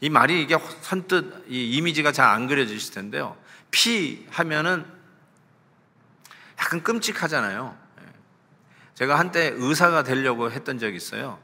이 0.00 0.10
말이 0.10 0.42
이게 0.42 0.58
선뜻 0.82 1.46
이 1.48 1.76
이미지가 1.76 2.12
잘 2.12 2.28
안 2.28 2.46
그려지실 2.46 2.94
텐데요. 2.94 3.36
피 3.70 4.26
하면은 4.30 4.84
약간 6.62 6.82
끔찍하잖아요. 6.82 7.76
예. 8.00 8.06
제가 8.94 9.18
한때 9.18 9.52
의사가 9.54 10.04
되려고 10.04 10.50
했던 10.50 10.78
적이 10.78 10.96
있어요. 10.96 11.38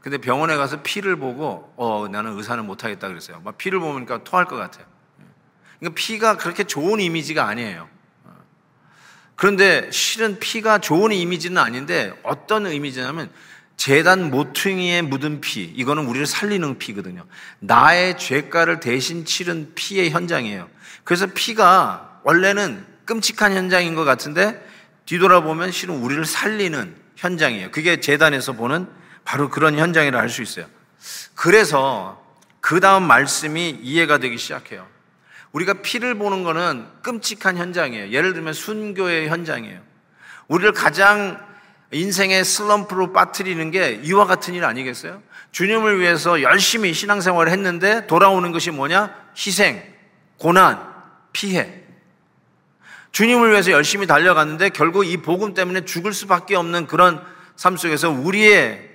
근데 0.00 0.18
병원에 0.18 0.56
가서 0.56 0.82
피를 0.82 1.16
보고 1.16 1.72
어 1.76 2.06
나는 2.08 2.36
의사는 2.36 2.64
못하겠다 2.64 3.08
그랬어요. 3.08 3.40
막 3.40 3.58
피를 3.58 3.80
보니까 3.80 4.22
토할 4.22 4.46
것 4.46 4.56
같아요. 4.56 4.86
예. 5.20 5.24
그러니까 5.80 5.98
피가 5.98 6.36
그렇게 6.36 6.64
좋은 6.64 7.00
이미지가 7.00 7.46
아니에요. 7.46 7.88
어. 8.24 8.36
그런데 9.34 9.90
실은 9.90 10.38
피가 10.38 10.78
좋은 10.78 11.10
이미지는 11.10 11.58
아닌데 11.58 12.18
어떤 12.22 12.70
이미지냐면 12.70 13.30
재단 13.76 14.30
모퉁이에 14.32 15.02
묻은 15.02 15.40
피, 15.40 15.62
이거는 15.62 16.06
우리를 16.06 16.26
살리는 16.26 16.78
피거든요. 16.78 17.24
나의 17.60 18.18
죄가를 18.18 18.80
대신 18.80 19.24
치른 19.24 19.72
피의 19.76 20.10
현장이에요. 20.10 20.68
그래서 21.04 21.28
피가 21.32 22.22
원래는 22.24 22.84
끔찍한 23.08 23.52
현장인 23.52 23.94
것 23.94 24.04
같은데 24.04 24.62
뒤돌아보면 25.06 25.72
실은 25.72 25.96
우리를 25.96 26.26
살리는 26.26 26.94
현장이에요. 27.16 27.70
그게 27.70 28.00
재단에서 28.00 28.52
보는 28.52 28.86
바로 29.24 29.48
그런 29.48 29.78
현장이라 29.78 30.18
할 30.18 30.28
수 30.28 30.42
있어요. 30.42 30.66
그래서 31.34 32.22
그 32.60 32.80
다음 32.80 33.04
말씀이 33.04 33.70
이해가 33.82 34.18
되기 34.18 34.36
시작해요. 34.36 34.86
우리가 35.52 35.74
피를 35.80 36.16
보는 36.16 36.44
거는 36.44 36.86
끔찍한 37.02 37.56
현장이에요. 37.56 38.10
예를 38.10 38.34
들면 38.34 38.52
순교의 38.52 39.30
현장이에요. 39.30 39.80
우리를 40.48 40.72
가장 40.72 41.42
인생의 41.90 42.44
슬럼프로 42.44 43.14
빠뜨리는 43.14 43.70
게 43.70 44.00
이와 44.02 44.26
같은 44.26 44.52
일 44.52 44.64
아니겠어요? 44.64 45.22
주님을 45.52 45.98
위해서 45.98 46.42
열심히 46.42 46.92
신앙생활을 46.92 47.50
했는데 47.50 48.06
돌아오는 48.06 48.52
것이 48.52 48.70
뭐냐? 48.70 49.14
희생, 49.34 49.82
고난, 50.36 50.86
피해. 51.32 51.87
주님을 53.12 53.50
위해서 53.50 53.70
열심히 53.70 54.06
달려갔는데 54.06 54.70
결국 54.70 55.04
이 55.04 55.16
복음 55.18 55.54
때문에 55.54 55.84
죽을 55.84 56.12
수밖에 56.12 56.54
없는 56.56 56.86
그런 56.86 57.24
삶 57.56 57.76
속에서 57.76 58.10
우리의 58.10 58.88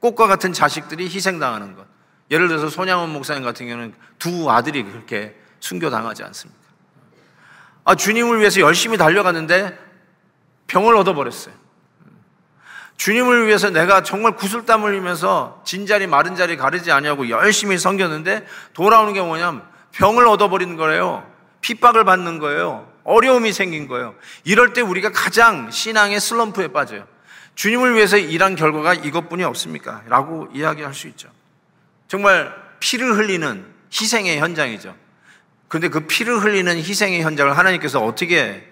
꽃과 0.00 0.26
같은 0.26 0.52
자식들이 0.52 1.04
희생당하는 1.04 1.74
것. 1.74 1.86
예를 2.30 2.48
들어서 2.48 2.68
손양원 2.68 3.10
목사님 3.10 3.42
같은 3.42 3.66
경우는 3.66 3.94
두 4.18 4.50
아들이 4.50 4.84
그렇게 4.84 5.34
순교당하지 5.60 6.22
않습니까? 6.24 6.60
아, 7.84 7.94
주님을 7.94 8.38
위해서 8.38 8.60
열심히 8.60 8.96
달려갔는데 8.96 9.78
병을 10.66 10.94
얻어버렸어요. 10.96 11.54
주님을 12.96 13.46
위해서 13.46 13.70
내가 13.70 14.02
정말 14.02 14.36
구슬땀 14.36 14.84
흘리면서 14.84 15.62
진자리 15.64 16.06
마른 16.06 16.36
자리 16.36 16.58
가리지 16.58 16.92
아니하고 16.92 17.30
열심히 17.30 17.78
섬겼는데 17.78 18.46
돌아오는 18.74 19.14
게 19.14 19.22
뭐냐면 19.22 19.62
병을 19.92 20.26
얻어버리는 20.28 20.76
거예요. 20.76 21.26
핍박을 21.62 22.04
받는 22.04 22.38
거예요. 22.38 22.89
어려움이 23.04 23.52
생긴 23.52 23.88
거예요. 23.88 24.14
이럴 24.44 24.72
때 24.72 24.80
우리가 24.80 25.10
가장 25.12 25.70
신앙의 25.70 26.20
슬럼프에 26.20 26.68
빠져요. 26.68 27.06
주님을 27.54 27.94
위해서 27.94 28.16
일한 28.16 28.56
결과가 28.56 28.94
이것뿐이 28.94 29.44
없습니까? 29.44 30.02
라고 30.08 30.48
이야기할 30.54 30.94
수 30.94 31.08
있죠. 31.08 31.28
정말 32.08 32.54
피를 32.80 33.16
흘리는 33.16 33.64
희생의 33.92 34.38
현장이죠. 34.38 34.94
그런데 35.68 35.88
그 35.88 36.06
피를 36.06 36.42
흘리는 36.42 36.76
희생의 36.76 37.22
현장을 37.22 37.56
하나님께서 37.56 38.02
어떻게 38.02 38.66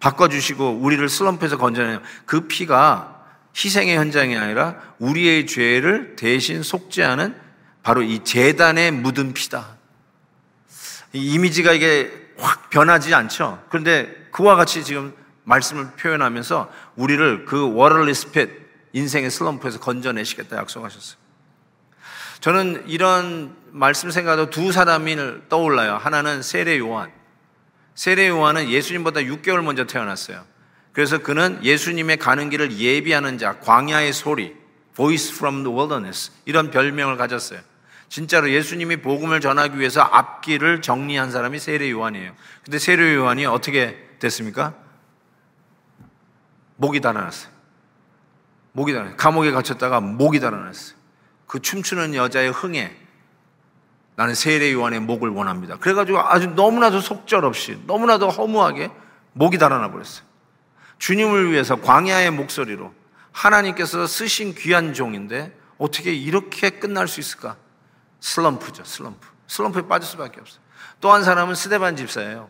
바꿔주시고 0.00 0.80
우리를 0.80 1.08
슬럼프에서 1.08 1.56
건져내요? 1.56 2.02
그 2.26 2.48
피가 2.48 3.22
희생의 3.56 3.96
현장이 3.96 4.36
아니라 4.36 4.76
우리의 4.98 5.46
죄를 5.46 6.16
대신 6.16 6.62
속죄하는 6.62 7.36
바로 7.82 8.02
이 8.02 8.24
제단에 8.24 8.90
묻은 8.90 9.34
피다. 9.34 9.76
이 11.12 11.34
이미지가 11.34 11.72
이게 11.72 12.21
확 12.38 12.70
변하지 12.70 13.14
않죠. 13.14 13.62
그런데 13.68 14.28
그와 14.30 14.56
같이 14.56 14.84
지금 14.84 15.14
말씀을 15.44 15.92
표현하면서 15.92 16.70
우리를 16.96 17.44
그 17.44 17.72
waterless 17.74 18.30
pit 18.30 18.50
인생의 18.92 19.30
슬럼프에서 19.30 19.80
건져내시겠다 19.80 20.56
약속하셨어요. 20.56 21.18
저는 22.40 22.84
이런 22.88 23.56
말씀 23.70 24.10
생각도 24.10 24.50
두 24.50 24.72
사람이 24.72 25.16
떠올라요. 25.48 25.96
하나는 25.96 26.42
세례 26.42 26.78
요한. 26.78 27.12
세례 27.94 28.28
요한은 28.28 28.68
예수님보다 28.68 29.20
6개월 29.20 29.62
먼저 29.62 29.86
태어났어요. 29.86 30.44
그래서 30.92 31.18
그는 31.18 31.58
예수님의 31.62 32.18
가는 32.18 32.50
길을 32.50 32.78
예비하는 32.78 33.38
자, 33.38 33.58
광야의 33.60 34.12
소리, 34.12 34.54
voice 34.94 35.34
from 35.34 35.62
the 35.62 35.74
wilderness 35.74 36.32
이런 36.44 36.70
별명을 36.70 37.16
가졌어요. 37.16 37.60
진짜로 38.12 38.50
예수님이 38.50 38.96
복음을 38.98 39.40
전하기 39.40 39.78
위해서 39.78 40.02
앞길을 40.02 40.82
정리한 40.82 41.30
사람이 41.30 41.58
세례 41.58 41.90
요한이에요. 41.90 42.34
근데 42.62 42.78
세례 42.78 43.14
요한이 43.14 43.46
어떻게 43.46 44.06
됐습니까? 44.18 44.74
목이 46.76 47.00
달아났어요. 47.00 47.50
목이 48.72 48.92
달아났어요. 48.92 49.16
감옥에 49.16 49.50
갇혔다가 49.50 50.00
목이 50.00 50.40
달아났어요. 50.40 50.94
그 51.46 51.60
춤추는 51.60 52.14
여자의 52.14 52.50
흥에 52.50 52.94
나는 54.16 54.34
세례 54.34 54.70
요한의 54.74 55.00
목을 55.00 55.30
원합니다. 55.30 55.78
그래가지고 55.78 56.20
아주 56.20 56.48
너무나도 56.48 57.00
속절없이 57.00 57.84
너무나도 57.86 58.28
허무하게 58.28 58.90
목이 59.32 59.56
달아나 59.56 59.90
버렸어요. 59.90 60.26
주님을 60.98 61.50
위해서 61.50 61.76
광야의 61.76 62.30
목소리로 62.32 62.92
하나님께서 63.30 64.06
쓰신 64.06 64.54
귀한 64.54 64.92
종인데 64.92 65.58
어떻게 65.78 66.12
이렇게 66.12 66.68
끝날 66.68 67.08
수 67.08 67.18
있을까? 67.20 67.56
슬럼프죠, 68.22 68.84
슬럼프. 68.84 69.28
슬럼프에 69.48 69.82
빠질 69.82 70.08
수밖에 70.08 70.40
없어요. 70.40 70.62
또 71.00 71.12
한 71.12 71.24
사람은 71.24 71.54
스데반 71.56 71.96
집사예요. 71.96 72.48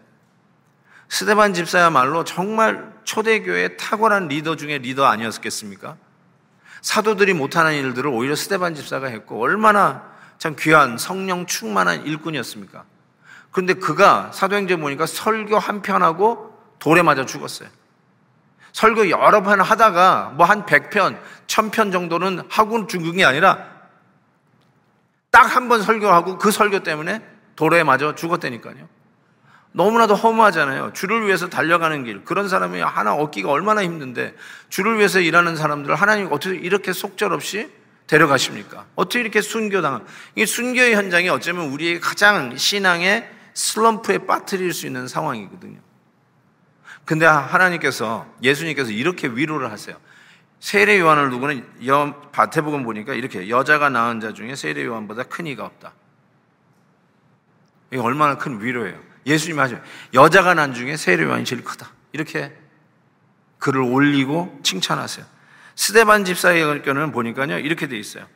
스데반 1.09 1.55
집사야말로 1.55 2.25
정말 2.25 2.93
초대교회 3.05 3.77
탁월한 3.77 4.29
리더 4.29 4.55
중에 4.57 4.79
리더 4.79 5.05
아니었겠습니까? 5.07 5.97
사도들이 6.83 7.33
못하는 7.33 7.75
일들을 7.75 8.11
오히려 8.11 8.37
스데반 8.37 8.75
집사가 8.75 9.07
했고 9.09 9.41
얼마나 9.43 10.11
참 10.39 10.57
귀한 10.59 10.99
성령 10.99 11.47
충만한 11.47 12.05
일꾼이었습니까? 12.05 12.85
그런데 13.51 13.75
그가 13.75 14.31
사도행전 14.33 14.81
보니까 14.81 15.07
설교 15.07 15.59
한 15.59 15.83
편하고 15.83 16.59
돌에 16.79 17.03
맞아 17.03 17.25
죽었어요. 17.25 17.69
설교 18.73 19.11
여러 19.11 19.43
번 19.43 19.61
하다가 19.61 20.33
뭐 20.37 20.47
한 20.47 20.67
100편, 20.67 21.19
1000편 21.47 21.93
정도는 21.93 22.43
하고 22.51 22.87
죽은 22.87 23.17
게 23.17 23.25
아니라 23.25 23.72
딱 25.33 25.57
한 25.57 25.69
번 25.69 25.83
설교하고 25.83 26.39
그 26.39 26.53
설교 26.53 26.85
때문에 26.85 27.21
도로에 27.57 27.83
맞아 27.83 28.15
죽었다니까요. 28.15 28.87
너무나도 29.73 30.15
허무하잖아요. 30.15 30.93
주를 30.93 31.27
위해서 31.27 31.49
달려가는 31.49 32.05
길. 32.05 32.25
그런 32.25 32.49
사람이 32.51 32.81
하나 32.81 33.15
얻기가 33.15 33.51
얼마나 33.51 33.83
힘든데 33.83 34.37
주를 34.69 34.99
위해서 34.99 35.19
일하는 35.19 35.57
사람들을 35.57 35.95
하나님 35.97 36.29
어떻게 36.31 36.57
이렇게 36.57 36.93
속절없이 36.93 37.71
데려가십니까? 38.07 38.85
어떻게 38.95 39.21
이렇게 39.21 39.41
순교당한? 39.41 40.05
이 40.37 40.45
순교의 40.45 40.95
현장이 40.95 41.31
어쩌면 41.31 41.71
우리의 41.71 42.01
가장 42.01 42.55
신앙의 42.55 43.31
슬럼프에 43.55 44.19
빠뜨릴 44.27 44.75
수 44.75 44.87
있는 44.87 45.09
상황이거든요. 45.09 45.79
근데 47.07 47.25
하나님께서 47.25 48.27
예수님께서 48.43 48.91
이렇게 48.91 49.29
위로를 49.29 49.73
하세요. 49.73 49.97
세례 50.63 51.01
요한을 51.01 51.31
두고는 51.31 51.67
바태복음 52.31 52.85
보니까 52.85 53.15
이렇게 53.15 53.49
여자가 53.49 53.89
낳은 53.89 54.21
자 54.21 54.33
중에 54.33 54.55
세례 54.55 54.85
요한보다 54.85 55.25
큰 55.25 55.49
이가 55.49 55.65
없다. 55.65 55.93
이게 57.91 58.01
얼마나 58.01 58.39
큰 58.39 58.63
위로예요. 58.63 58.97
예수님이 59.27 59.59
하죠. 59.59 59.83
여자가 60.15 60.55
난 60.55 60.73
중에 60.73 60.97
세례 60.97 61.25
요한이 61.25 61.45
제일 61.45 61.65
크다. 61.65 61.91
이렇게 62.13 62.57
글을 63.59 63.81
올리고 63.81 64.61
칭찬하세요. 64.63 65.27
스데반 65.75 66.25
집사의 66.25 66.63
의견을 66.63 67.11
보니까요. 67.11 67.59
이렇게 67.59 67.89
돼 67.89 67.99
있어요. 67.99 68.29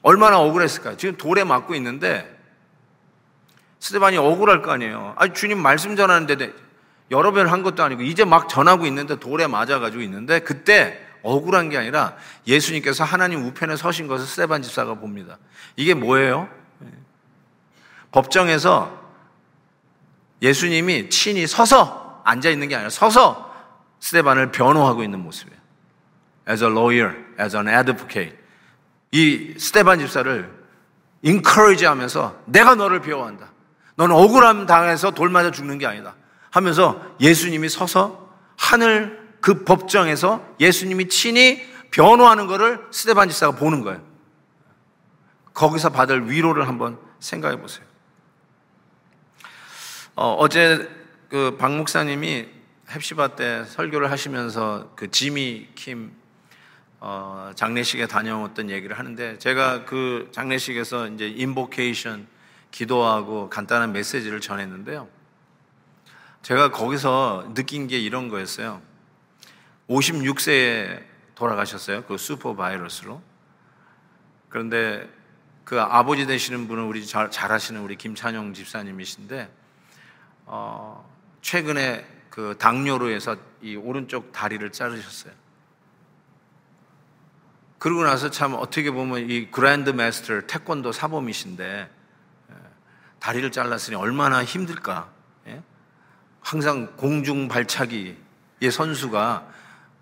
얼마나 0.00 0.40
억울했을까요? 0.40 0.96
지금 0.96 1.18
돌에 1.18 1.44
맞고 1.44 1.74
있는데 1.74 2.40
스데반이 3.80 4.16
억울할 4.16 4.62
거 4.62 4.72
아니에요. 4.72 5.14
아 5.18 5.28
주님 5.30 5.60
말씀 5.60 5.94
전하는데 5.94 6.54
여러 7.10 7.32
번 7.32 7.48
한 7.48 7.62
것도 7.62 7.82
아니고 7.82 8.00
이제 8.00 8.24
막 8.24 8.48
전하고 8.48 8.86
있는데 8.86 9.20
돌에 9.20 9.46
맞아가지고 9.46 10.02
있는데 10.04 10.40
그때 10.40 11.06
억울한 11.24 11.70
게 11.70 11.78
아니라 11.78 12.14
예수님께서 12.46 13.02
하나님 13.02 13.44
우편에 13.44 13.76
서신 13.76 14.06
것을 14.06 14.26
스테반 14.26 14.62
집사가 14.62 14.94
봅니다. 14.94 15.38
이게 15.74 15.94
뭐예요? 15.94 16.48
법정에서 18.12 19.02
예수님이 20.42 21.08
친히 21.08 21.46
서서 21.46 22.22
앉아 22.24 22.50
있는 22.50 22.68
게 22.68 22.76
아니라 22.76 22.90
서서 22.90 23.52
스테반을 23.98 24.52
변호하고 24.52 25.02
있는 25.02 25.20
모습이에요. 25.20 25.58
As 26.48 26.62
a 26.62 26.70
lawyer, 26.70 27.16
as 27.40 27.56
an 27.56 27.68
advocate. 27.68 28.36
이 29.10 29.54
스테반 29.58 29.98
집사를 29.98 30.52
encourage 31.22 31.86
하면서 31.86 32.38
내가 32.44 32.74
너를 32.74 33.00
배워한다. 33.00 33.50
너는 33.96 34.14
억울함 34.14 34.66
당해서 34.66 35.12
돌 35.12 35.30
맞아 35.30 35.50
죽는 35.50 35.78
게 35.78 35.86
아니다. 35.86 36.14
하면서 36.50 37.00
예수님이 37.20 37.70
서서 37.70 38.28
하늘 38.56 39.23
그 39.44 39.62
법정에서 39.64 40.42
예수님이 40.58 41.08
친히 41.08 41.62
변호하는 41.90 42.46
것을 42.46 42.80
스테반 42.90 43.28
집사가 43.28 43.54
보는 43.54 43.82
거예요. 43.82 44.02
거기서 45.52 45.90
받을 45.90 46.30
위로를 46.30 46.66
한번 46.66 46.98
생각해 47.20 47.60
보세요. 47.60 47.84
어, 50.14 50.48
제 50.48 50.88
그 51.28 51.58
박 51.58 51.76
목사님이 51.76 52.46
헵시바 52.88 53.36
때 53.36 53.64
설교를 53.66 54.10
하시면서 54.10 54.92
그 54.96 55.10
지미 55.10 55.66
킴 55.74 56.12
어, 57.00 57.50
장례식에 57.54 58.06
다녀왔던 58.06 58.70
얘기를 58.70 58.98
하는데 58.98 59.36
제가 59.38 59.84
그 59.84 60.28
장례식에서 60.32 61.08
이제 61.08 61.28
인보케이션 61.28 62.28
기도하고 62.70 63.50
간단한 63.50 63.92
메시지를 63.92 64.40
전했는데요. 64.40 65.06
제가 66.40 66.70
거기서 66.70 67.52
느낀 67.54 67.88
게 67.88 67.98
이런 67.98 68.30
거였어요. 68.30 68.93
56세에 69.88 71.02
돌아가셨어요. 71.34 72.04
그 72.04 72.16
슈퍼 72.16 72.54
바이러스로. 72.54 73.22
그런데 74.48 75.08
그 75.64 75.80
아버지 75.80 76.26
되시는 76.26 76.68
분은 76.68 76.84
우리 76.84 77.06
잘, 77.06 77.30
잘 77.30 77.50
아시는 77.50 77.80
우리 77.80 77.96
김찬용 77.96 78.54
집사님이신데, 78.54 79.50
어, 80.46 81.10
최근에 81.42 82.06
그 82.30 82.56
당뇨로 82.58 83.10
해서 83.10 83.36
이 83.62 83.76
오른쪽 83.76 84.32
다리를 84.32 84.70
자르셨어요. 84.72 85.32
그러고 87.78 88.02
나서 88.02 88.30
참 88.30 88.54
어떻게 88.54 88.90
보면 88.90 89.28
이 89.30 89.50
그랜드 89.50 89.90
마스터 89.90 90.40
태권도 90.40 90.92
사범이신데 90.92 91.90
예, 92.50 92.54
다리를 93.18 93.52
잘랐으니 93.52 93.94
얼마나 93.94 94.42
힘들까. 94.42 95.10
예? 95.48 95.62
항상 96.40 96.96
공중 96.96 97.46
발차기의 97.46 98.16
선수가 98.72 99.52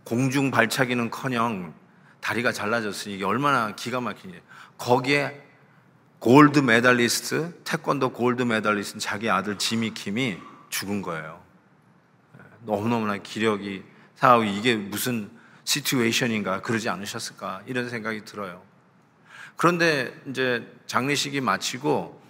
공중 0.04 0.50
발차기는커녕 0.50 1.74
다리가 2.20 2.52
잘라졌으니 2.52 3.16
이게 3.16 3.24
얼마나 3.24 3.74
기가 3.74 4.00
막히냐. 4.00 4.38
거기에 4.78 5.40
gold 6.20 6.60
medalist, 6.60 7.52
태권도 7.64 8.12
gold 8.12 8.44
medalist 8.44 8.98
자기 9.00 9.28
아들 9.28 9.58
지미 9.58 9.92
킴이 9.92 10.38
죽은 10.70 11.02
거예요. 11.02 11.42
너무너무나 12.64 13.16
기력이 13.16 13.82
상하고 14.14 14.44
이게 14.44 14.76
무슨 14.76 15.30
situation인가 15.64 16.62
그러지 16.62 16.88
않으셨을까 16.88 17.62
이런 17.66 17.88
생각이 17.88 18.24
들어요. 18.24 18.62
그런데 19.56 20.14
이제 20.28 20.66
장례식이 20.86 21.40
마치고 21.40 22.22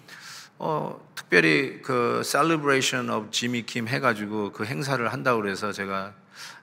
어, 0.58 1.08
특별히 1.14 1.82
그 1.82 2.22
Celebration 2.24 3.10
of 3.10 3.30
Jimmy 3.30 3.64
Kim 3.66 3.88
해가지고 3.88 4.52
그 4.52 4.64
행사를 4.64 5.12
한다고 5.12 5.40
그래서 5.40 5.72
제가 5.72 6.14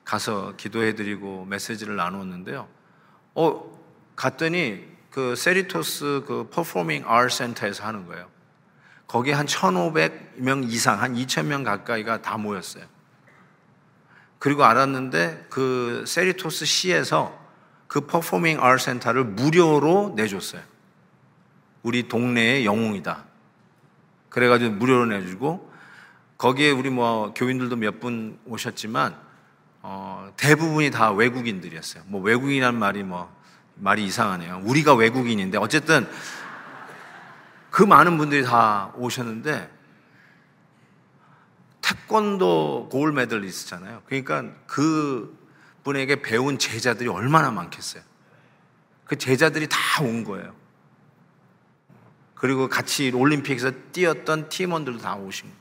가서 0.10 0.56
기도해드리고 0.58 1.46
메시지를 1.46 1.96
나누었는데요. 1.96 2.68
어, 3.36 3.80
갔더니 4.16 4.84
그 5.12 5.36
세리토스 5.36 6.24
그 6.26 6.50
performing 6.50 7.04
art 7.06 7.36
center에서 7.36 7.86
하는 7.86 8.08
거예요. 8.08 8.28
거기에 9.06 9.34
한 9.34 9.46
1,500명 9.46 10.64
이상, 10.72 11.00
한 11.00 11.14
2,000명 11.14 11.64
가까이가 11.64 12.24
다 12.24 12.38
모였어요. 12.38 12.86
그리고 14.40 14.64
알았는데 14.64 15.46
그 15.52 16.04
세리토스 16.08 16.66
시에서 16.66 17.40
그 17.86 18.02
performing 18.02 18.64
art 18.64 18.84
center를 18.84 19.24
무료로 19.24 20.14
내줬어요. 20.16 20.64
우리 21.84 22.08
동네의 22.08 22.66
영웅이다. 22.66 23.26
그래가지고 24.30 24.74
무료로 24.74 25.06
내주고 25.06 25.72
거기에 26.40 26.72
우리 26.72 26.90
뭐 26.90 27.32
교인들도 27.36 27.76
몇 27.76 28.00
분 28.00 28.40
오셨지만 28.48 29.29
어, 29.82 30.32
대부분이 30.38 30.92
다 30.92 31.12
외국인들이었어요. 31.12 32.04
뭐 32.08 32.22
외국인이란 32.22 32.78
말이 32.78 33.04
뭐 33.04 33.34
말이 33.76 34.06
이상하네요. 34.06 34.62
우리가 34.66 34.94
외국인인데 34.94 35.58
어쨌든 35.58 36.10
그 37.70 37.84
많은 37.84 38.18
분들이 38.18 38.44
다 38.44 38.92
오셨는데 38.96 39.72
태권도 41.82 42.90
골 42.92 43.14
메달리스트잖아요. 43.14 44.04
그러니까 44.06 44.44
그 44.68 45.38
분에게 45.84 46.22
배운 46.22 46.60
제자들이 46.60 47.10
얼마나 47.10 47.52
많겠어요. 47.52 48.04
그 49.06 49.18
제자들이 49.18 49.68
다 49.70 49.78
온 50.04 50.24
거예요. 50.24 50.56
그리고 52.36 52.70
같이 52.70 53.12
올림픽에서 53.12 53.72
뛰었던 53.92 54.48
팀원들도 54.50 55.00
다 55.00 55.16
오신 55.16 55.50
거예요. 55.50 55.60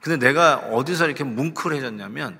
근데 0.00 0.26
내가 0.26 0.56
어디서 0.56 1.06
이렇게 1.06 1.22
뭉클해졌냐면 1.22 2.38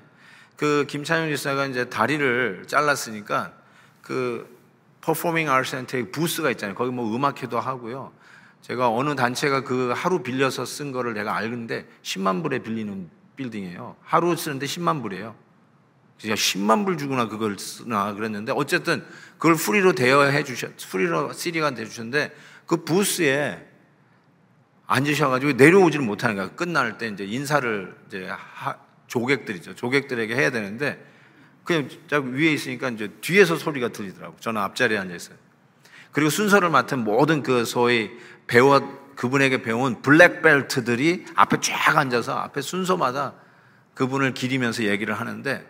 그 0.63 0.85
김찬영 0.87 1.27
지사가 1.27 1.65
이제 1.65 1.89
다리를 1.89 2.63
잘랐으니까 2.67 3.51
그 4.01 4.47
퍼포밍 5.01 5.49
아트 5.49 5.69
센터에 5.69 6.03
부스가 6.03 6.49
있잖아요. 6.51 6.73
거기 6.73 6.89
뭐 6.89 7.13
음악회도 7.13 7.59
하고요. 7.59 8.13
제가 8.61 8.89
어느 8.89 9.13
단체가 9.13 9.65
그 9.65 9.91
하루 9.93 10.23
빌려서 10.23 10.63
쓴 10.63 10.93
거를 10.93 11.15
내가 11.15 11.35
알는데 11.35 11.85
10만 12.03 12.43
불에 12.43 12.59
빌리는 12.59 13.09
빌딩이에요. 13.35 13.97
하루 14.05 14.37
쓰는데 14.37 14.65
10만 14.65 15.01
불이에요. 15.01 15.35
그냥 16.21 16.37
10만 16.37 16.85
불 16.85 16.97
주거나 16.97 17.27
그걸 17.27 17.59
쓰나 17.59 18.13
그랬는데 18.13 18.53
어쨌든 18.55 19.05
그걸 19.33 19.55
free로 19.55 19.91
대여해 19.91 20.45
주셨, 20.45 20.77
프리로 20.89 21.33
CD가 21.33 21.71
대주셨는데 21.71 22.33
그 22.67 22.85
부스에 22.85 23.67
앉으셔가지고 24.87 25.53
내려오지를 25.57 26.05
못하는 26.05 26.37
거야. 26.37 26.51
끝날 26.51 26.97
때 26.97 27.09
이제 27.09 27.25
인사를 27.25 27.93
이제 28.07 28.29
하, 28.29 28.77
조객들이죠. 29.13 29.75
조객들에게 29.75 30.35
해야 30.35 30.49
되는데 30.49 30.99
그냥 31.63 31.87
위에 32.33 32.51
있으니까 32.51 32.89
이제 32.89 33.09
뒤에서 33.21 33.55
소리가 33.55 33.89
들리더라고. 33.89 34.37
저는 34.39 34.59
앞자리에 34.59 34.97
앉아 34.97 35.13
있어요. 35.13 35.37
그리고 36.11 36.31
순서를 36.31 36.71
맡은 36.71 37.03
모든 37.03 37.43
그 37.43 37.63
소위 37.63 38.11
배워 38.47 39.03
그분에게 39.15 39.61
배운 39.61 40.01
black 40.01 40.45
belt들이 40.45 41.25
앞에 41.35 41.59
쫙 41.61 41.97
앉아서 41.97 42.35
앞에 42.35 42.61
순서마다 42.61 43.35
그분을 43.93 44.33
기리면서 44.33 44.85
얘기를 44.85 45.13
하는데 45.13 45.63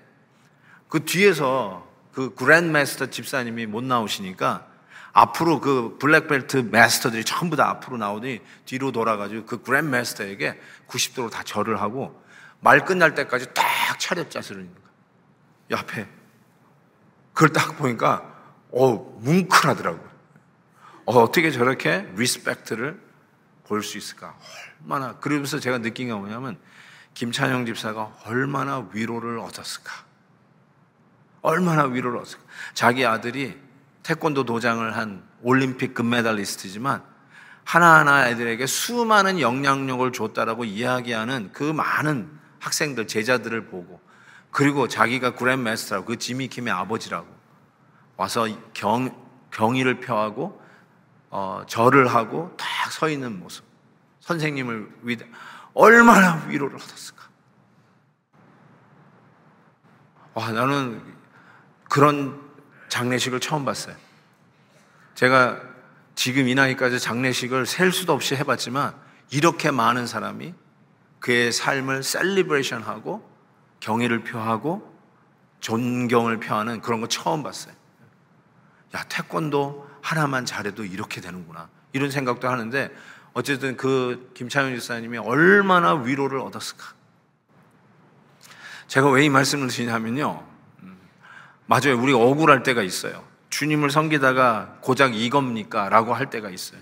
그 0.87 1.03
뒤에서 1.03 1.85
그 2.13 2.33
grand 2.35 2.68
master 2.68 3.07
집사님이 3.07 3.65
못 3.65 3.83
나오시니까 3.83 4.67
앞으로 5.11 5.59
그 5.59 5.97
black 5.99 6.38
belt 6.38 6.69
master들이 6.71 7.25
전부 7.25 7.57
다 7.57 7.69
앞으로 7.69 7.97
나오더니 7.97 8.39
뒤로 8.65 8.93
돌아가지고 8.93 9.45
그 9.45 9.61
grand 9.61 9.95
master에게 9.95 10.57
90도로 10.87 11.29
다 11.29 11.43
절을 11.43 11.81
하고 11.81 12.22
말 12.63 12.85
끝날 12.85 13.13
때까지 13.13 13.53
딱 13.53 13.63
차렷 13.99 14.31
자세를 14.31 14.61
있는 14.61 14.73
거야. 14.73 15.79
옆에. 15.79 16.07
그걸 17.33 17.49
딱 17.51 17.77
보니까, 17.77 18.23
어, 18.71 18.95
뭉클하더라고요. 19.21 20.09
어, 21.05 21.19
어떻게 21.21 21.51
저렇게 21.51 22.09
respect를 22.15 23.01
볼 23.67 23.83
수 23.83 23.97
있을까? 23.97 24.37
얼마나, 24.81 25.17
그러면서 25.17 25.59
제가 25.59 25.79
느낀 25.79 26.07
게 26.07 26.13
뭐냐면, 26.13 26.57
김찬영 27.15 27.65
집사가 27.65 28.13
얼마나 28.25 28.87
위로를 28.93 29.39
얻었을까? 29.39 29.91
얼마나 31.41 31.83
위로를 31.83 32.17
얻었을까? 32.19 32.43
자기 32.73 33.05
아들이 33.05 33.59
태권도 34.03 34.45
도장을 34.45 34.95
한 34.95 35.23
올림픽 35.41 35.93
금메달리스트지만, 35.93 37.03
하나하나 37.65 38.29
애들에게 38.29 38.65
수많은 38.65 39.39
영향력을 39.41 40.11
줬다라고 40.13 40.63
이야기하는 40.65 41.51
그 41.51 41.63
많은 41.63 42.42
학생들, 42.63 43.07
제자들을 43.07 43.65
보고 43.65 43.99
그리고 44.51 44.87
자기가 44.87 45.35
그랜마스터라고 45.35 46.05
그 46.07 46.17
지미 46.17 46.47
킴의 46.47 46.71
아버지라고 46.73 47.27
와서 48.15 48.47
경, 48.73 49.09
경의를 49.51 49.99
표하고 49.99 50.61
어, 51.29 51.63
절을 51.67 52.07
하고 52.07 52.55
딱 52.57 52.83
서 52.93 53.09
있는 53.09 53.39
모습. 53.39 53.65
선생님을 54.19 54.89
위 55.01 55.17
얼마나 55.73 56.45
위로를 56.47 56.75
얻었을까. 56.75 57.23
와, 60.35 60.51
나는 60.51 61.01
그런 61.89 62.39
장례식을 62.89 63.39
처음 63.39 63.65
봤어요. 63.65 63.95
제가 65.15 65.59
지금 66.15 66.47
이 66.47 66.55
나이까지 66.55 66.99
장례식을 66.99 67.65
셀 67.65 67.91
수도 67.91 68.13
없이 68.13 68.35
해봤지만 68.35 68.93
이렇게 69.31 69.71
많은 69.71 70.05
사람이 70.05 70.53
그의 71.23 71.53
삶을 71.53 72.03
셀리브레이션하고 72.03 73.25
경의를 73.79 74.25
표하고 74.25 74.93
존경을 75.61 76.41
표하는 76.41 76.81
그런 76.81 76.99
거 76.99 77.07
처음 77.07 77.43
봤어요. 77.43 77.73
야, 78.93 79.03
태권도 79.07 79.89
하나만 80.01 80.45
잘해도 80.45 80.83
이렇게 80.83 81.21
되는구나. 81.21 81.69
이런 81.93 82.11
생각도 82.11 82.49
하는데 82.49 82.91
어쨌든 83.31 83.77
그 83.77 84.31
김창현 84.33 84.75
집사님이 84.75 85.17
얼마나 85.17 85.93
위로를 85.93 86.39
얻었을까. 86.39 86.93
제가 88.87 89.09
왜 89.09 89.23
이 89.23 89.29
말씀을 89.29 89.69
드리냐면요. 89.69 90.45
음, 90.83 90.97
맞아요. 91.67 91.97
우리 92.01 92.11
억울할 92.11 92.63
때가 92.63 92.83
있어요. 92.83 93.23
주님을 93.49 93.91
섬기다가 93.91 94.79
고작 94.81 95.15
이겁니까? 95.15 95.87
라고 95.87 96.13
할 96.13 96.29
때가 96.29 96.49
있어요. 96.49 96.81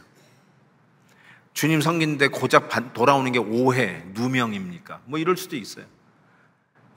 주님 1.54 1.82
섬기는데 1.82 2.30
고작 2.30 2.94
돌아오는 2.94 3.32
게 3.32 3.40
오해, 3.40 4.04
누명입니까? 4.14 5.02
뭐 5.06 5.20
이럴 5.20 5.38
수도 5.38 5.56
있어요. 5.56 5.86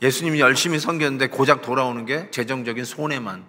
예수님이 0.02 0.40
열심히 0.40 0.78
섬겼는데 0.78 1.28
고작 1.28 1.62
돌아오는 1.62 2.04
게 2.04 2.30
재정적인 2.30 2.84
손해만, 2.84 3.44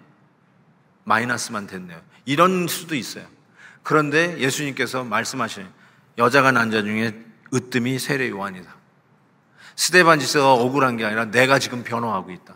마이너스만 1.04 1.66
됐네요. 1.66 2.00
이런 2.24 2.66
수도 2.66 2.94
있어요. 2.94 3.26
그런데 3.82 4.38
예수님께서 4.40 5.04
말씀하시는 5.04 5.68
여자가 6.18 6.50
난 6.50 6.70
자 6.70 6.82
중에 6.82 7.14
으뜸이 7.54 7.98
세례 7.98 8.28
요한이다. 8.30 8.74
스테반 9.76 10.18
지서가 10.18 10.54
억울한 10.54 10.96
게 10.96 11.04
아니라 11.04 11.26
내가 11.26 11.58
지금 11.58 11.84
변호하고 11.84 12.32
있다. 12.32 12.54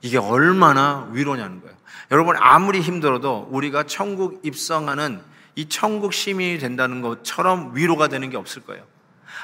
이게 0.00 0.16
얼마나 0.16 1.08
위로냐는 1.12 1.60
거예요. 1.60 1.76
여러분 2.12 2.36
아무리 2.38 2.80
힘들어도 2.80 3.48
우리가 3.50 3.82
천국 3.82 4.40
입성하는 4.44 5.20
이 5.56 5.68
천국 5.68 6.12
시민이 6.12 6.58
된다는 6.58 7.02
것처럼 7.02 7.72
위로가 7.74 8.08
되는 8.08 8.30
게 8.30 8.36
없을 8.36 8.62
거예요. 8.62 8.84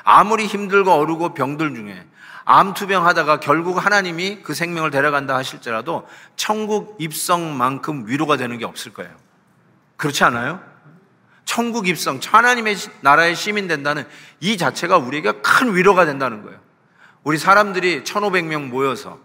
아무리 0.04 0.46
힘들고 0.46 0.92
어르고 0.92 1.34
병들 1.34 1.74
중에 1.74 2.06
암투병 2.44 3.06
하다가 3.06 3.40
결국 3.40 3.84
하나님이 3.84 4.40
그 4.42 4.54
생명을 4.54 4.90
데려간다 4.90 5.34
하실지라도 5.36 6.06
천국 6.36 6.96
입성만큼 6.98 8.08
위로가 8.08 8.36
되는 8.36 8.58
게 8.58 8.64
없을 8.64 8.92
거예요. 8.92 9.10
그렇지 9.96 10.22
않아요? 10.24 10.60
천국 11.44 11.88
입성, 11.88 12.20
하나님의 12.24 12.76
나라의 13.00 13.34
시민 13.34 13.66
된다는 13.66 14.06
이 14.40 14.56
자체가 14.56 14.98
우리에게 14.98 15.32
큰 15.42 15.74
위로가 15.74 16.04
된다는 16.04 16.42
거예요. 16.42 16.58
우리 17.24 17.38
사람들이 17.38 18.04
1,500명 18.04 18.68
모여서 18.68 19.18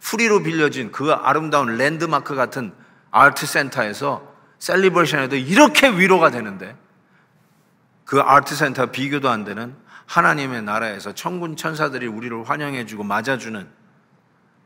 free로 0.00 0.42
빌려진 0.42 0.92
그 0.92 1.12
아름다운 1.12 1.76
랜드마크 1.76 2.34
같은 2.34 2.72
art 3.10 3.46
center에서 3.46 4.37
celebration에도 4.58 5.36
이렇게 5.36 5.88
위로가 5.88 6.30
되는데 6.30 6.76
그 8.04 8.20
art 8.20 8.54
center 8.54 8.86
비교도 8.86 9.28
안 9.28 9.44
되는 9.44 9.74
하나님의 10.06 10.62
나라에서 10.62 11.14
천군 11.14 11.56
천사들이 11.56 12.06
우리를 12.06 12.48
환영해주고 12.48 13.04
맞아주는 13.04 13.68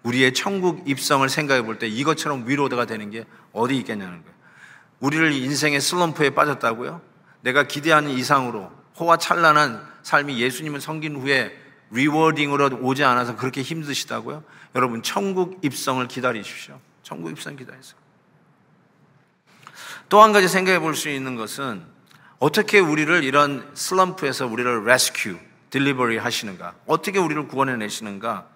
우리의 0.05 0.35
천국 0.35 0.89
입성을 0.89 1.29
생각해 1.29 1.63
볼 1.63 1.79
때 1.79 1.89
이것처럼 1.89 2.49
위로가 2.49 2.85
되는 2.87 3.11
게 3.11 3.25
어디 3.53 3.77
있겠냐는 3.79 4.23
거예요. 4.23 4.35
우리를 5.01 5.33
인생의 5.33 5.81
슬럼프에 5.81 6.31
빠졌다고요? 6.31 7.01
내가 7.43 7.65
기대하는 7.65 8.11
이상으로 8.11 8.71
호화찬란한 8.99 9.85
삶이 10.03 10.41
예수님을 10.41 10.81
섬긴 10.81 11.17
후에 11.17 11.57
rewarding으로 11.91 12.79
오지 12.81 13.05
않아서 13.05 13.37
그렇게 13.37 13.63
힘드시다고요? 13.63 14.45
여러분 14.75 15.03
천국 15.03 15.59
입성을 15.65 16.07
기다리십시오. 16.09 16.79
천국 17.03 17.31
입성 17.31 17.57
기다리세요. 17.57 18.02
또 20.13 20.23
한 20.23 20.35
가지 20.35 20.47
생각해 20.47 20.79
볼 20.79 20.95
수 20.95 21.09
있는 21.09 21.37
것은 21.37 21.83
어떻게 22.39 22.79
우리를 22.79 23.25
이런 23.25 23.71
슬럼프에서 23.73 24.47
우리를 24.47 24.85
rescue, 24.85 25.39
딜리버리 25.71 26.19
하시는가? 26.19 26.75
어떻게 26.85 27.19
우리를 27.19 27.49
구원해 27.49 27.77
내시는가? 27.77 28.47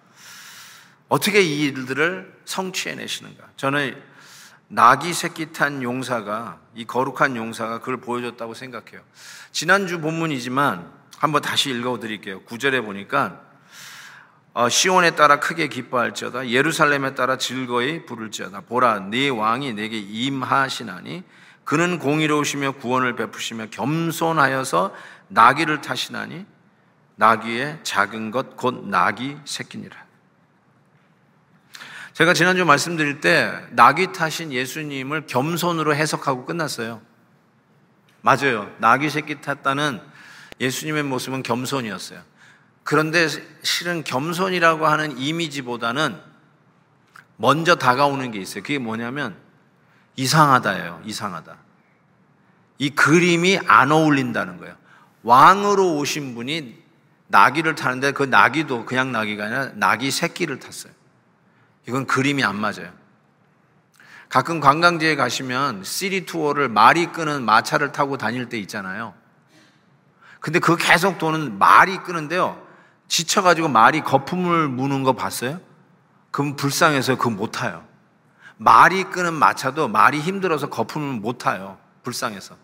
어떻게 1.07 1.41
이 1.41 1.63
일들을 1.63 2.41
성취해 2.45 2.93
내시는가? 2.93 3.45
저는 3.55 3.99
낙이 4.67 5.13
새끼 5.13 5.51
탄 5.51 5.81
용사가 5.81 6.59
이 6.75 6.85
거룩한 6.85 7.35
용사가 7.35 7.79
그걸 7.79 7.97
보여줬다고 7.97 8.53
생각해요. 8.53 9.01
지난주 9.51 9.99
본문이지만 9.99 10.91
한번 11.17 11.41
다시 11.41 11.71
읽어 11.71 11.97
드릴게요. 11.99 12.41
구절에 12.41 12.81
보니까 12.81 13.41
어, 14.53 14.69
시온에 14.69 15.11
따라 15.11 15.39
크게 15.39 15.69
기뻐할지어다 15.69 16.49
예루살렘에 16.49 17.15
따라 17.15 17.39
즐거이 17.39 18.05
부를지어다 18.05 18.61
보라 18.61 18.99
네 19.09 19.29
왕이 19.29 19.73
내게 19.73 19.97
임하시나니 19.97 21.23
그는 21.67 21.99
공의로우시며 21.99 22.71
구원을 22.77 23.17
베푸시며 23.17 23.65
겸손하여서 23.71 24.95
나귀를 25.27 25.81
타시나니 25.81 26.45
나귀의 27.17 27.79
작은 27.83 28.31
것 28.31 28.55
곧 28.55 28.87
나귀 28.87 29.35
새끼니라. 29.43 29.97
제가 32.13 32.33
지난주 32.33 32.63
말씀드릴 32.63 33.19
때 33.19 33.51
나귀 33.71 34.13
타신 34.13 34.53
예수님을 34.53 35.27
겸손으로 35.27 35.93
해석하고 35.93 36.45
끝났어요. 36.45 37.01
맞아요. 38.21 38.73
나귀 38.77 39.09
새끼 39.09 39.41
탔다는 39.41 39.99
예수님의 40.61 41.03
모습은 41.03 41.43
겸손이었어요. 41.43 42.21
그런데 42.85 43.27
실은 43.61 44.05
겸손이라고 44.05 44.87
하는 44.87 45.17
이미지보다는 45.17 46.17
먼저 47.35 47.75
다가오는 47.75 48.31
게 48.31 48.39
있어요. 48.39 48.63
그게 48.63 48.77
뭐냐면 48.77 49.46
이상하다예요. 50.17 51.01
이상하다. 51.05 51.55
이 52.79 52.89
그림이 52.89 53.59
안 53.65 53.91
어울린다는 53.91 54.57
거예요. 54.57 54.75
왕으로 55.23 55.95
오신 55.95 56.35
분이 56.35 56.83
나귀를 57.27 57.75
타는데 57.75 58.11
그 58.11 58.23
나귀도 58.23 58.85
그냥 58.85 59.11
나귀가 59.11 59.45
아니라 59.45 59.69
나귀 59.75 60.11
새끼를 60.11 60.59
탔어요. 60.59 60.93
이건 61.87 62.05
그림이 62.05 62.43
안 62.43 62.55
맞아요. 62.55 62.91
가끔 64.29 64.59
관광지에 64.59 65.15
가시면 65.15 65.83
시리 65.83 66.25
투어를 66.25 66.67
말이 66.67 67.07
끄는 67.07 67.43
마차를 67.43 67.91
타고 67.91 68.17
다닐 68.17 68.49
때 68.49 68.59
있잖아요. 68.59 69.13
근데 70.39 70.59
그 70.59 70.75
계속 70.75 71.17
도는 71.17 71.57
말이 71.57 71.97
끄는데요. 71.97 72.61
지쳐가지고 73.07 73.69
말이 73.69 74.01
거품을 74.01 74.67
무는 74.67 75.03
거 75.03 75.13
봤어요? 75.13 75.61
그럼 76.31 76.55
불쌍해서 76.55 77.15
그거 77.17 77.29
못 77.29 77.51
타요. 77.51 77.85
말이 78.57 79.03
끄는 79.05 79.33
마차도 79.33 79.87
말이 79.87 80.19
힘들어서 80.19 80.69
거품을 80.69 81.19
못 81.19 81.37
타요. 81.37 81.77
불쌍해서. 82.03 82.55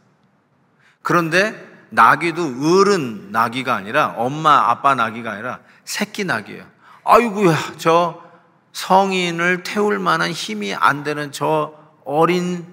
그런데 1.02 1.72
나귀도 1.90 2.42
어른 2.80 3.32
나귀가 3.32 3.76
아니라 3.76 4.16
엄마 4.18 4.70
아빠 4.70 4.96
나귀가 4.96 5.34
아니라 5.34 5.60
새끼 5.86 6.24
나귀예요. 6.26 6.66
아이고야 7.04 7.56
저 7.78 8.24
성인을 8.72 9.64
태울 9.64 10.00
만한 10.00 10.32
힘이 10.32 10.74
안 10.74 11.04
되는 11.04 11.32
저 11.32 11.74
어린 12.06 12.66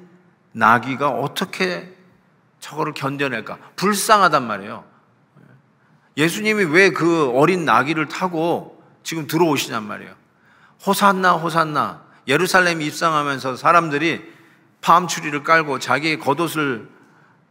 나귀가 0.52 1.10
어떻게 1.10 1.94
저거를 2.60 2.94
견뎌낼까? 2.94 3.58
불쌍하단 3.76 4.46
말이에요. 4.46 4.84
예수님이 6.16 6.64
왜 6.64 6.90
그 6.90 7.30
어린 7.34 7.64
나귀를 7.64 8.08
타고 8.08 8.82
지금 9.02 9.26
들어오시냔 9.26 9.82
말이에요. 9.82 10.14
호산나, 10.86 11.32
호산나. 11.32 12.02
예루살렘 12.30 12.80
입성하면서 12.80 13.56
사람들이 13.56 14.22
팜추리를 14.82 15.42
깔고 15.42 15.80
자기의 15.80 16.20
겉옷을 16.20 16.88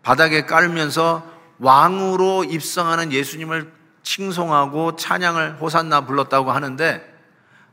바닥에 0.03 0.45
깔면서 0.45 1.29
왕으로 1.59 2.45
입성하는 2.45 3.11
예수님을 3.11 3.73
칭송하고 4.03 4.95
찬양을 4.95 5.57
호산나 5.59 6.05
불렀다고 6.05 6.51
하는데 6.53 7.05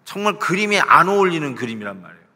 정말 0.05 0.41
그림이 0.41 0.81
안 0.81 1.09
어울리는 1.09 1.55
그림이란 1.55 2.03
말이에요. 2.03 2.27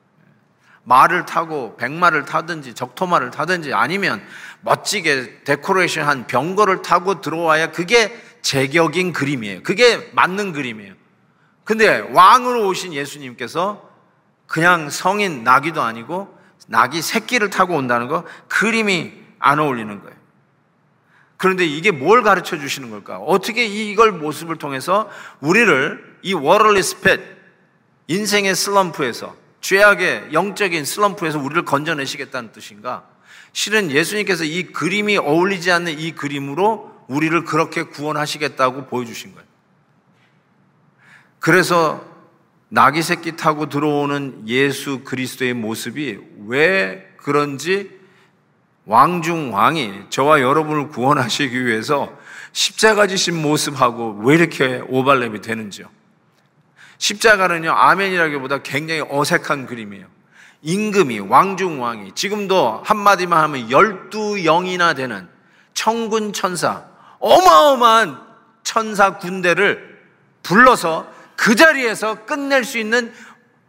말을 0.85 1.27
타고 1.27 1.77
백마를 1.77 2.25
타든지 2.25 2.75
적토마를 2.75 3.33
타든지 3.33 3.75
아니면 3.75 4.23
멋지게 4.61 5.43
데코레이션 5.45 6.07
한 6.07 6.29
병거를 6.29 6.83
타고 6.83 7.21
들어와야 7.21 7.73
그게 7.73 8.17
제격인 8.43 9.13
그림이에요. 9.13 9.63
그게 9.65 10.11
맞는 10.13 10.53
그림이에요. 10.53 10.95
근데 11.65 11.99
왕으로 12.13 12.69
오신 12.69 12.95
예수님께서 12.95 13.90
그냥 14.51 14.91
성인 14.91 15.45
나귀도 15.45 15.81
아니고 15.81 16.37
나귀 16.67 17.03
새끼를 17.03 17.51
타고 17.51 17.77
온다는 17.77 18.09
거 18.09 18.25
그림이 18.49 19.13
안 19.39 19.61
어울리는 19.61 20.01
거예요. 20.01 20.17
그런데 21.37 21.65
이게 21.65 21.93
뭘 21.93 22.25
가르쳐 22.25 22.59
주시는 22.59 22.91
걸까? 22.91 23.19
어떻게 23.19 23.65
이걸 23.65 24.11
모습을 24.11 24.57
통해서 24.57 25.09
우리를 25.39 26.19
이 26.23 26.35
워럴리 26.35 26.83
스 26.83 27.01
펫 27.01 27.21
인생의 28.09 28.57
슬럼프에서 28.57 29.37
죄악의 29.61 30.33
영적인 30.33 30.85
슬럼프에서 30.85 31.39
우리를 31.39 31.65
건져내시겠다는 31.65 32.51
뜻인가? 32.51 33.05
실은 33.53 33.93
예수님께서 33.93 34.43
이 34.43 34.65
그림이 34.73 35.17
어울리지 35.17 35.71
않는 35.71 35.97
이 35.97 36.11
그림으로 36.11 37.05
우리를 37.07 37.45
그렇게 37.45 37.85
구원하시겠다고 37.85 38.87
보여주신 38.87 39.33
거예요. 39.33 39.47
그래서 41.39 42.05
나귀 42.73 43.03
새끼 43.03 43.37
타고 43.37 43.69
들어오는 43.69 44.45
예수 44.47 45.01
그리스도의 45.01 45.55
모습이 45.55 46.21
왜 46.47 47.13
그런지 47.17 47.99
왕중 48.87 49.53
왕이 49.53 50.07
저와 50.11 50.41
여러분을 50.41 50.89
구원하시기 50.89 51.67
위해서 51.67 52.17
십자가 52.53 53.09
지신 53.09 53.41
모습하고 53.43 54.21
왜 54.25 54.37
이렇게 54.37 54.81
오발랩이 54.83 55.43
되는지요. 55.43 55.89
십자가는요, 56.99 57.73
아멘이라기보다 57.73 58.63
굉장히 58.63 59.03
어색한 59.09 59.67
그림이에요. 59.67 60.07
임금이, 60.63 61.21
왕중 61.21 61.83
왕이, 61.83 62.13
지금도 62.15 62.83
한마디만 62.85 63.43
하면 63.45 63.71
열두 63.71 64.45
영이나 64.45 64.95
되는 64.95 65.29
청군 65.75 66.33
천사, 66.33 66.85
어마어마한 67.19 68.21
천사 68.63 69.17
군대를 69.19 69.99
불러서 70.43 71.11
그 71.41 71.57
자리에서 71.57 72.27
끝낼 72.27 72.65
수 72.65 72.77
있는 72.77 73.15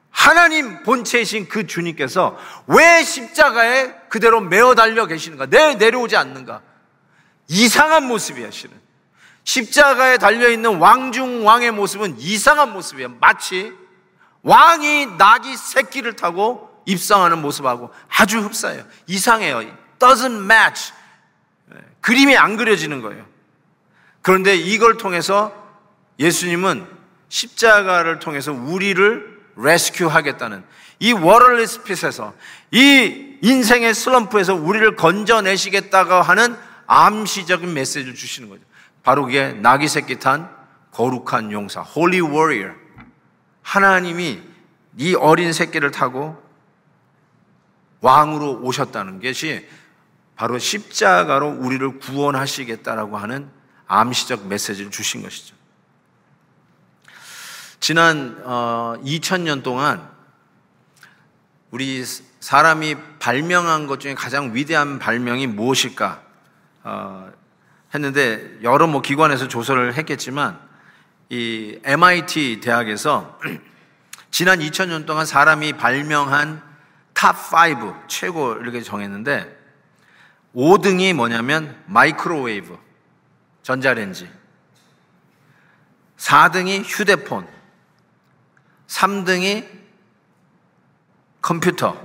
하나님 0.10 0.84
본체이신 0.84 1.48
그 1.48 1.68
주님께서 1.68 2.38
왜 2.68 3.02
십자가에 3.02 3.94
그대로 4.10 4.42
메어 4.42 4.76
달려 4.76 5.06
계시는가? 5.06 5.46
내 5.46 5.76
내려오지 5.76 6.18
않는가? 6.18 6.62
이상한 7.48 8.04
모습이야, 8.08 8.52
실은. 8.52 8.78
십자가에 9.46 10.18
달려 10.18 10.50
있는 10.50 10.80
왕중 10.80 11.48
왕의 11.48 11.72
모습은 11.72 12.20
이상한 12.20 12.74
모습이에요. 12.74 13.16
마치 13.22 13.72
왕이 14.42 15.16
나귀 15.18 15.56
새끼를 15.56 16.18
타고 16.18 16.84
입성하는 16.86 17.42
모습하고 17.42 17.90
아주 18.10 18.40
흡사해요. 18.40 18.84
이상해요. 19.08 19.62
doesn't 19.98 20.44
match. 20.44 20.92
네, 21.68 21.78
그림이 22.02 22.36
안 22.36 22.58
그려지는 22.58 23.02
거예요. 23.02 23.26
그런데 24.22 24.58
이걸 24.58 24.98
통해서 24.98 25.54
예수님은 26.20 27.00
십자가를 27.32 28.20
통해서 28.20 28.52
우리를 28.52 29.42
rescue 29.56 30.08
하겠다는 30.08 30.64
이 31.00 31.14
waterless 31.14 31.84
pit에서 31.84 32.34
이 32.72 33.38
인생의 33.42 33.96
슬럼프에서 33.96 34.54
우리를 34.54 34.96
건져내시겠다고 34.98 36.14
하는 36.14 36.56
암시적인 36.88 37.74
메시지를 37.74 38.16
주시는 38.16 38.50
거죠. 38.50 38.62
바로 39.02 39.26
그게 39.26 39.54
나귀 39.54 39.88
새끼 39.88 40.20
탄 40.20 40.54
거룩한 40.92 41.54
용사, 41.54 41.82
Holy 41.82 42.20
Warrior. 42.20 42.72
하나님이 43.62 44.42
이 44.98 45.16
어린 45.16 45.54
새끼를 45.54 45.92
타고 45.92 46.42
왕으로 48.02 48.60
오셨다는 48.62 49.22
것이 49.22 49.66
바로 50.36 50.60
십자가로 50.60 51.48
우리를 51.48 52.00
구원하시겠다라고 52.00 53.18
하는 53.18 53.50
암시적 53.88 54.48
메시지를 54.48 54.92
주신 54.92 55.24
것이죠. 55.24 55.61
지난 57.82 58.40
어, 58.44 58.94
2000년 59.04 59.64
동안 59.64 60.08
우리 61.72 62.06
사람이 62.40 62.96
발명한 63.18 63.88
것 63.88 64.00
중에 64.00 64.14
가장 64.14 64.54
위대한 64.54 65.00
발명이 65.00 65.48
무엇일까? 65.48 66.22
어, 66.84 67.32
했는데 67.92 68.60
여러 68.62 68.86
뭐 68.86 69.02
기관에서 69.02 69.48
조사를 69.48 69.96
했겠지만 69.96 70.60
이 71.30 71.80
MIT 71.84 72.60
대학에서 72.62 73.40
지난 74.30 74.60
2000년 74.60 75.08
동안 75.08 75.26
사람이 75.26 75.74
발명한 75.74 76.62
top 77.16 77.85
5 77.85 78.08
최고 78.08 78.54
이렇게 78.58 78.84
정했는데 78.84 79.58
5등이 80.56 81.14
뭐냐면 81.14 81.76
microwave 81.88 82.78
전자레인지. 83.64 84.30
4등이 86.18 86.84
휴대폰 86.86 87.61
3등이 88.92 89.68
컴퓨터 91.42 92.00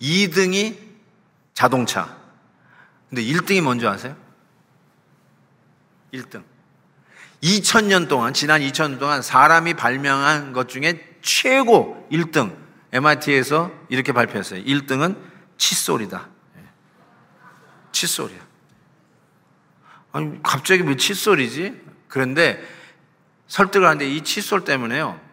2등이 0.00 0.76
자동차 1.52 2.16
근데 3.08 3.22
1등이 3.22 3.60
뭔지 3.60 3.86
아세요? 3.86 4.16
1등 6.12 6.42
2000년 7.42 8.08
동안 8.08 8.32
지난 8.32 8.62
2000년 8.62 8.98
동안 8.98 9.22
사람이 9.22 9.74
발명한 9.74 10.52
것 10.52 10.68
중에 10.68 11.18
최고 11.20 12.08
1등 12.10 12.56
MIT에서 12.90 13.70
이렇게 13.90 14.12
발표했어요. 14.12 14.64
1등은 14.64 15.16
칫솔이다. 15.58 16.26
예. 16.56 16.62
칫솔이야. 17.92 18.40
아니 20.12 20.42
갑자기 20.42 20.82
왜 20.82 20.96
칫솔이지? 20.96 21.82
그런데 22.08 22.66
설득을 23.46 23.86
하는데 23.86 24.08
이 24.08 24.22
칫솔 24.22 24.64
때문에요. 24.64 25.27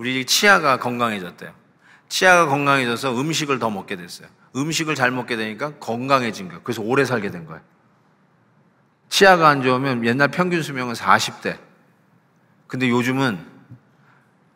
우리 0.00 0.24
치아가 0.24 0.78
건강해졌대요. 0.78 1.52
치아가 2.08 2.46
건강해져서 2.46 3.20
음식을 3.20 3.58
더 3.58 3.68
먹게 3.68 3.96
됐어요. 3.96 4.28
음식을 4.56 4.94
잘 4.94 5.10
먹게 5.10 5.36
되니까 5.36 5.74
건강해진 5.74 6.48
거예요. 6.48 6.62
그래서 6.62 6.80
오래 6.80 7.04
살게 7.04 7.30
된 7.30 7.44
거예요. 7.44 7.60
치아가 9.10 9.50
안 9.50 9.60
좋으면 9.60 10.06
옛날 10.06 10.28
평균 10.28 10.62
수명은 10.62 10.94
40대. 10.94 11.58
근데 12.66 12.88
요즘은 12.88 13.44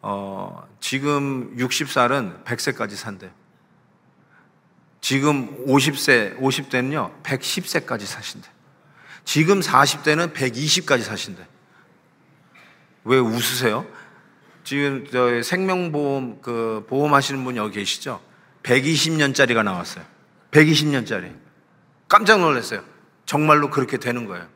어, 0.01 0.67
지금 0.81 1.55
60살은 1.59 2.45
100세까지 2.45 2.97
산대요. 2.97 3.31
지금 5.03 5.67
50세, 5.67 6.39
50대는요, 6.39 7.23
110세까지 7.23 8.07
사신대. 8.07 8.49
지금 9.27 9.61
40대는 9.61 10.33
120까지 10.33 11.03
사신대. 11.03 11.47
왜 13.05 13.19
웃으세요? 13.19 13.87
지금 14.65 15.07
저 15.13 15.43
생명보험 15.43 16.41
그 16.41 16.85
보험하시는 16.89 17.45
분 17.45 17.57
여기 17.57 17.79
계시죠? 17.79 18.21
120년짜리가 18.63 19.63
나왔어요. 19.63 20.05
120년짜리. 20.51 21.35
깜짝 22.09 22.41
놀랐어요. 22.41 22.83
정말로 23.27 23.71
그렇게 23.71 23.99
되는 23.99 24.27
거예요. 24.27 24.47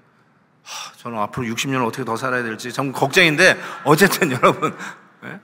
하, 0.62 0.92
저는 0.96 1.18
앞으로 1.18 1.46
60년을 1.46 1.86
어떻게 1.86 2.04
더 2.04 2.16
살아야 2.16 2.42
될지 2.42 2.72
정 2.72 2.92
걱정인데 2.92 3.58
어쨌든 3.84 4.32
여러분 4.32 4.76
네? 5.22 5.40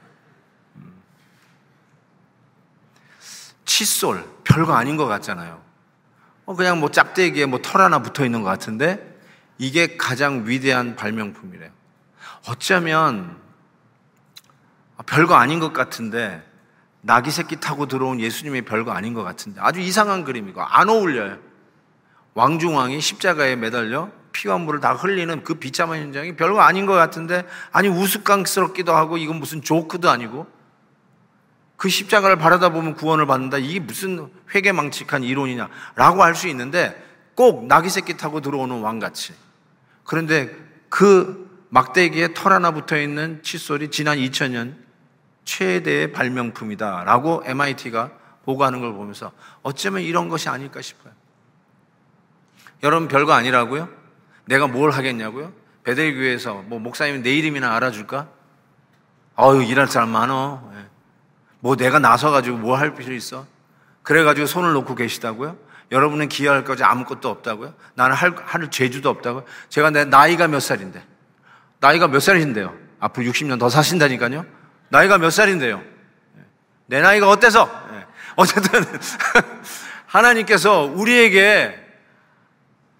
칫솔 3.65 4.25
별거 4.45 4.75
아닌 4.75 4.97
것 4.97 5.07
같잖아요. 5.07 5.63
어, 6.47 6.55
그냥 6.55 6.81
뭐 6.81 6.91
짝대기에 6.91 7.47
뭐 7.47 7.61
털 7.63 7.81
하나 7.81 8.01
붙어 8.01 8.25
있는 8.25 8.43
것 8.43 8.49
같은데 8.49 9.19
이게 9.59 9.97
가장 9.97 10.47
위대한 10.47 10.97
발명품이래요. 10.97 11.71
어쩌면 12.49 13.44
별거 15.07 15.35
아닌 15.35 15.61
것 15.61 15.73
같은데 15.73 16.43
나귀 17.03 17.31
새끼 17.31 17.57
타고 17.57 17.87
들어온 17.87 18.21
예수님의 18.21 18.63
별거 18.63 18.93
아닌 18.93 19.13
것 19.15 19.23
같은데 19.23 19.61
아주 19.63 19.81
이상한 19.81 20.25
그림이고 20.25 20.63
안 20.63 20.89
어울려요. 20.89 21.39
왕중왕이 22.35 23.01
십자가에 23.01 23.57
매달려 23.57 24.11
피와 24.33 24.59
물을 24.59 24.81
다 24.81 24.95
흘리는 24.95 25.45
그 25.45 25.55
비참한 25.55 26.01
현장이 26.01 26.37
별거 26.37 26.61
아닌 26.61 26.87
것 26.87 26.95
같은데 26.95 27.47
아니 27.73 27.89
우스꽝스럽기도 27.89 28.95
하고 28.95 29.19
이건 29.19 29.37
무슨 29.37 29.63
조크도 29.63 30.11
아니고 30.11 30.47
그 31.77 31.89
십자가를 31.89 32.37
바라다 32.37 32.71
보면 32.71 32.95
구원을 32.95 33.27
받는다. 33.27 33.59
이게 33.59 33.79
무슨 33.81 34.31
회개망측한 34.55 35.23
이론이냐라고 35.23 36.23
할 36.23 36.35
수 36.35 36.49
있는데 36.49 37.01
꼭 37.35 37.67
나귀 37.67 37.91
새끼 37.91 38.17
타고 38.17 38.41
들어오는 38.41 38.81
왕같이. 38.81 39.35
그런데 40.05 40.57
그 40.89 41.67
막대기에 41.71 42.35
털 42.35 42.53
하나 42.53 42.71
붙어 42.71 42.99
있는 42.99 43.43
칫솔이 43.43 43.91
지난 43.91 44.19
2000년 44.19 44.84
최대의 45.45 46.13
발명품이다라고 46.13 47.43
MIT가 47.47 48.11
보고하는 48.45 48.81
걸 48.81 48.93
보면서 48.93 49.33
어쩌면 49.63 50.03
이런 50.03 50.29
것이 50.29 50.49
아닐까 50.49 50.81
싶어요. 50.83 51.13
여러분 52.83 53.09
별거 53.09 53.33
아니라고요? 53.33 53.89
내가 54.47 54.67
뭘 54.67 54.91
하겠냐고요? 54.91 55.53
베델교회에서 55.85 56.65
뭐 56.67 56.79
목사님 56.79 57.23
내 57.23 57.35
이름이나 57.35 57.75
알아줄까? 57.77 58.29
아유 59.37 59.63
일할 59.63 59.87
사람 59.89 60.11
많어. 60.11 60.71
예. 60.77 60.87
뭐 61.61 61.77
내가 61.77 61.99
나서가지고 61.99 62.59
뭐 62.59 62.77
할 62.77 62.95
필요 62.95 63.15
있어? 63.15 63.47
그래가지고 64.03 64.47
손을 64.47 64.73
놓고 64.75 64.95
계시다고요? 64.95 65.57
여러분은 65.93 66.29
기여할 66.29 66.65
것이 66.65 66.83
아무것도 66.83 67.29
없다고요? 67.29 67.75
나는 67.95 68.15
할, 68.17 68.35
할 68.37 68.71
재주도 68.71 69.09
없다고요? 69.09 69.45
제가 69.69 69.91
내 69.91 70.05
나이가 70.05 70.47
몇 70.49 70.61
살인데? 70.61 71.03
나이가 71.81 72.09
몇 72.09 72.21
살이신데요? 72.21 72.75
앞으로 73.01 73.27
60년 73.27 73.59
더 73.59 73.69
사신다니까요? 73.69 74.45
나이가 74.95 75.19
몇 75.19 75.31
살인데요? 75.31 75.83
예. 76.39 76.43
내 76.87 77.01
나이가 77.01 77.29
어때서? 77.29 77.69
예. 77.95 78.07
어쨌든 78.37 78.85
하나님께서 80.07 80.83
우리에게 80.83 81.77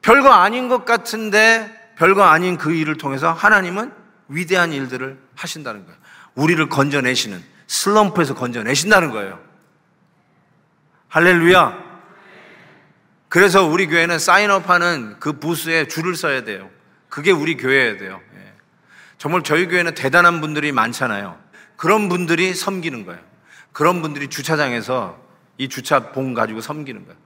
별거 0.03 0.33
아닌 0.33 0.69
것 0.69 0.85
같은데 0.85 1.93
별거 1.97 2.25
아닌 2.25 2.59
그 2.59 2.73
일을 2.73 2.97
통해서 2.97 3.33
하나님은 3.33 3.93
위대한 4.27 4.73
일들을 4.73 5.17
하신다는 5.37 5.85
거예요. 5.85 5.97
우리를 6.35 6.69
건져내시는 6.69 7.41
슬럼프에서 7.69 8.35
건져내신다는 8.35 9.13
거예요. 9.13 9.39
할렐루야. 11.11 11.79
그래서 13.29 13.65
우리 13.65 13.87
교회는 13.87 14.19
사인업하는 14.19 15.21
그 15.21 15.35
부스에 15.35 15.87
줄을 15.87 16.17
서야 16.17 16.43
돼요. 16.43 16.71
그게 17.09 17.31
우리 17.31 17.57
교회여야 17.57 17.99
돼요. 17.99 18.21
예. 18.35 18.53
정말 19.17 19.45
저희 19.45 19.69
교회는 19.69 19.95
대단한 19.95 20.41
분들이 20.41 20.73
많잖아요. 20.73 21.44
그런 21.77 22.09
분들이 22.09 22.55
섬기는 22.55 23.05
거예요. 23.07 23.21
그런 23.73 24.03
분들이 24.03 24.29
주차장에서 24.29 25.19
이 25.59 25.69
주차 25.69 26.13
봉 26.13 26.35
가지고 26.35 26.61
섬기는 26.61 27.05
거예요. 27.05 27.19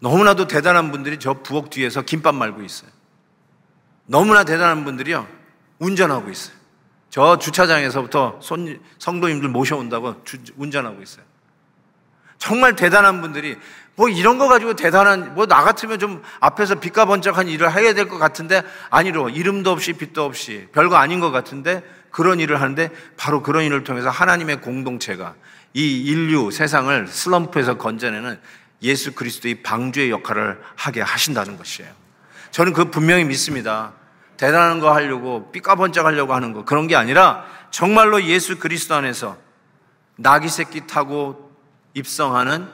너무나도 0.00 0.46
대단한 0.46 0.90
분들이 0.92 1.18
저 1.18 1.34
부엌 1.34 1.70
뒤에서 1.70 2.02
김밥 2.02 2.34
말고 2.34 2.62
있어요. 2.62 2.90
너무나 4.06 4.44
대단한 4.44 4.84
분들이요. 4.84 5.26
운전하고 5.78 6.30
있어요. 6.30 6.56
저 7.10 7.38
주차장에서부터 7.38 8.38
손, 8.42 8.80
성도님들 8.98 9.48
모셔온다고 9.48 10.22
주, 10.24 10.38
운전하고 10.56 11.02
있어요. 11.02 11.24
정말 12.38 12.76
대단한 12.76 13.20
분들이 13.20 13.56
뭐 13.96 14.08
이런 14.08 14.38
거 14.38 14.46
가지고 14.46 14.74
대단한 14.74 15.34
뭐 15.34 15.46
나 15.46 15.64
같으면 15.64 15.98
좀 15.98 16.22
앞에서 16.40 16.76
빛과 16.76 17.04
번쩍한 17.06 17.48
일을 17.48 17.72
해야 17.74 17.94
될 17.94 18.08
것 18.08 18.18
같은데 18.18 18.62
아니로 18.90 19.30
이름도 19.30 19.70
없이 19.72 19.92
빛도 19.94 20.24
없이 20.24 20.68
별거 20.72 20.94
아닌 20.96 21.18
것 21.18 21.32
같은데 21.32 21.82
그런 22.10 22.40
일을 22.40 22.60
하는데 22.60 22.90
바로 23.16 23.42
그런 23.42 23.64
일을 23.64 23.84
통해서 23.84 24.10
하나님의 24.10 24.60
공동체가 24.60 25.34
이 25.74 26.02
인류 26.02 26.50
세상을 26.50 27.06
슬럼프에서 27.08 27.78
건져내는 27.78 28.38
예수 28.82 29.14
그리스도의 29.14 29.62
방주의 29.62 30.10
역할을 30.10 30.60
하게 30.76 31.00
하신다는 31.02 31.56
것이에요. 31.56 31.90
저는 32.50 32.72
그 32.72 32.90
분명히 32.90 33.24
믿습니다. 33.24 33.92
대단한 34.36 34.80
거 34.80 34.92
하려고 34.92 35.50
삐까번쩍 35.52 36.06
하려고 36.06 36.32
하는 36.32 36.52
거 36.52 36.64
그런 36.64 36.86
게 36.86 36.96
아니라 36.96 37.44
정말로 37.70 38.22
예수 38.22 38.58
그리스도 38.58 38.94
안에서 38.94 39.36
나귀 40.16 40.48
새끼 40.48 40.86
타고 40.86 41.52
입성하는 41.94 42.68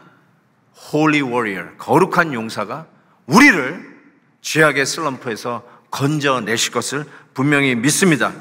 Holy 0.93 1.23
Warrior 1.23 1.77
거룩한 1.79 2.33
용사가 2.35 2.87
우리를 3.27 3.95
죄악의 4.43 4.85
슬럼프에서 4.87 5.63
건져내실 5.91 6.73
것을 6.73 7.07
분명히 7.33 7.75
믿습니다. 7.75 8.33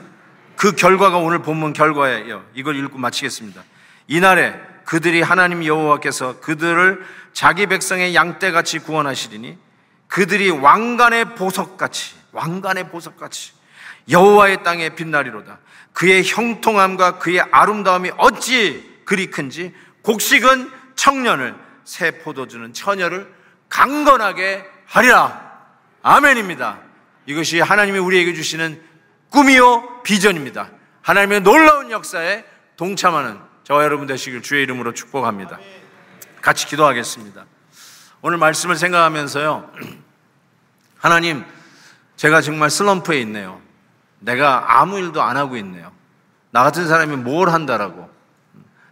그 0.56 0.74
결과가 0.76 1.18
오늘 1.18 1.40
본문 1.40 1.74
결과예요. 1.74 2.46
이걸 2.54 2.76
읽고 2.78 2.98
마치겠습니다. 2.98 3.64
이날에 4.08 4.60
그들이 4.86 5.22
하나님 5.22 5.66
여호와께서 5.66 6.40
그들을 6.40 7.06
자기 7.34 7.68
백성의 7.68 8.16
양떼같이 8.16 8.80
구원하시리니 8.80 9.58
그들이 10.08 10.50
왕관의 10.52 11.36
보석같이 11.36 12.16
왕관의 12.32 12.90
보석같이 12.90 13.54
여호와의 14.10 14.64
땅에 14.64 14.90
빛나리로다. 14.90 15.60
그의 15.94 16.24
형통함과 16.24 17.20
그의 17.20 17.40
아름다움이 17.40 18.12
어찌 18.18 19.02
그리 19.06 19.30
큰지 19.30 19.74
곡식은 20.02 20.72
청년을 20.96 21.56
새 21.86 22.20
포도주는 22.20 22.74
처녀를 22.74 23.32
강건하게 23.70 24.66
하리라. 24.86 25.52
아멘입니다. 26.02 26.80
이것이 27.26 27.60
하나님이 27.60 28.00
우리에게 28.00 28.34
주시는 28.34 28.82
꿈이요 29.34 30.04
비전입니다. 30.04 30.70
하나님의 31.02 31.42
놀라운 31.42 31.90
역사에 31.90 32.46
동참하는 32.78 33.40
저와 33.64 33.84
여러분 33.84 34.06
되시길 34.06 34.44
주의 34.44 34.62
이름으로 34.62 34.94
축복합니다. 34.94 35.58
같이 36.40 36.68
기도하겠습니다. 36.68 37.44
오늘 38.22 38.38
말씀을 38.38 38.76
생각하면서요. 38.76 39.72
하나님, 41.00 41.44
제가 42.16 42.42
정말 42.42 42.70
슬럼프에 42.70 43.20
있네요. 43.22 43.60
내가 44.20 44.80
아무 44.80 45.00
일도 45.00 45.24
안 45.24 45.36
하고 45.36 45.58
있네요. 45.58 45.92
나 46.52 46.62
같은 46.64 46.88
사람이 46.88 47.16
뭘 47.18 47.50
한다라고. 47.50 48.08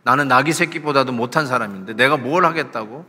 나는 0.02 0.28
나귀 0.28 0.54
새끼보다도 0.54 1.12
못한 1.12 1.46
사람인데 1.46 1.94
내가 1.94 2.18
뭘 2.18 2.46
하겠다고? 2.46 3.06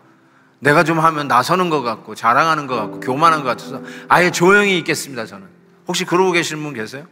내가 0.58 0.84
좀 0.84 1.00
하면 1.00 1.28
나서는 1.28 1.70
것 1.70 1.80
같고 1.80 2.14
자랑하는 2.14 2.66
것 2.66 2.76
같고 2.76 3.00
교만한 3.00 3.42
것 3.42 3.48
같아서 3.48 3.80
아예 4.08 4.30
조용히 4.30 4.76
있겠습니다, 4.78 5.24
저는. 5.24 5.48
혹시 5.88 6.04
그러고 6.04 6.30
계시는 6.32 6.62
분 6.62 6.74
계세요? 6.74 7.06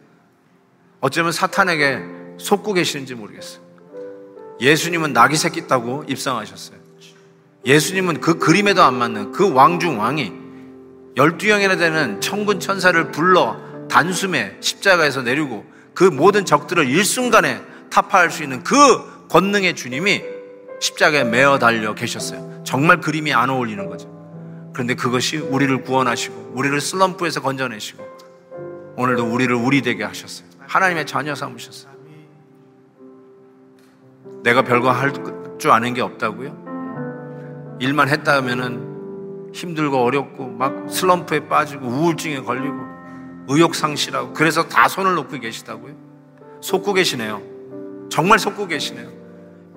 어쩌면 1.00 1.32
사탄에게 1.32 2.02
속고 2.38 2.74
계시는지 2.74 3.14
모르겠어요. 3.14 3.60
예수님은 4.60 5.12
나귀 5.12 5.36
새끼 5.36 5.60
있다고 5.60 6.04
입상하셨어요. 6.08 6.78
예수님은 7.64 8.20
그 8.20 8.38
그림에도 8.38 8.82
안 8.82 8.94
맞는 8.94 9.32
그 9.32 9.52
왕중 9.52 10.00
왕이 10.00 10.32
12형이나 11.16 11.78
되는 11.78 12.20
천군 12.20 12.60
천사를 12.60 13.10
불러 13.10 13.56
단숨에 13.88 14.56
십자가에서 14.60 15.22
내리고 15.22 15.64
그 15.94 16.04
모든 16.04 16.44
적들을 16.44 16.86
일순간에 16.86 17.60
타파할 17.90 18.30
수 18.30 18.42
있는 18.42 18.62
그 18.62 19.28
권능의 19.28 19.74
주님이 19.74 20.22
십자가에 20.80 21.24
매어 21.24 21.58
달려 21.58 21.94
계셨어요. 21.94 22.62
정말 22.64 23.00
그림이 23.00 23.34
안 23.34 23.50
어울리는 23.50 23.86
거죠. 23.86 24.08
그런데 24.72 24.94
그것이 24.94 25.36
우리를 25.36 25.82
구원하시고 25.82 26.52
우리를 26.54 26.80
슬럼프에서 26.80 27.42
건져내시고 27.42 28.02
오늘도 28.96 29.24
우리를 29.26 29.54
우리 29.54 29.82
되게 29.82 30.04
하셨어요. 30.04 30.49
하나님의 30.70 31.04
자녀 31.06 31.34
삼으셨어요. 31.34 31.92
내가 34.44 34.62
별거 34.62 34.90
할 34.90 35.12
줄 35.60 35.70
아는 35.70 35.92
게 35.92 36.00
없다고요? 36.00 37.76
일만 37.80 38.08
했다 38.08 38.36
하면은 38.36 39.50
힘들고 39.52 40.02
어렵고 40.02 40.48
막 40.48 40.86
슬럼프에 40.88 41.48
빠지고 41.48 41.86
우울증에 41.86 42.40
걸리고 42.40 42.76
의욕 43.48 43.74
상실하고 43.74 44.32
그래서 44.32 44.68
다 44.68 44.88
손을 44.88 45.14
놓고 45.16 45.38
계시다고요? 45.38 45.94
속고 46.62 46.94
계시네요. 46.94 47.42
정말 48.10 48.38
속고 48.38 48.68
계시네요. 48.68 49.10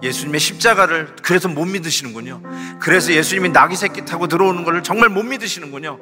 예수님의 0.02 0.40
십자가를 0.40 1.16
그래서 1.22 1.50
못 1.50 1.66
믿으시는군요. 1.66 2.42
그래서 2.80 3.12
예수님이 3.12 3.50
나귀 3.50 3.76
새끼 3.76 4.06
타고 4.06 4.28
들어오는 4.28 4.64
것을 4.64 4.84
정말 4.84 5.10
못 5.10 5.24
믿으시는군요. 5.24 6.00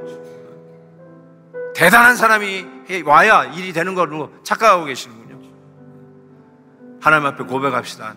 대단한 1.73 2.15
사람이 2.15 2.65
와야 3.05 3.45
일이 3.45 3.73
되는 3.73 3.95
걸로 3.95 4.31
착각하고 4.43 4.85
계시는군요. 4.85 5.39
하나님 7.01 7.25
앞에 7.27 7.43
고백합시다. 7.45 8.15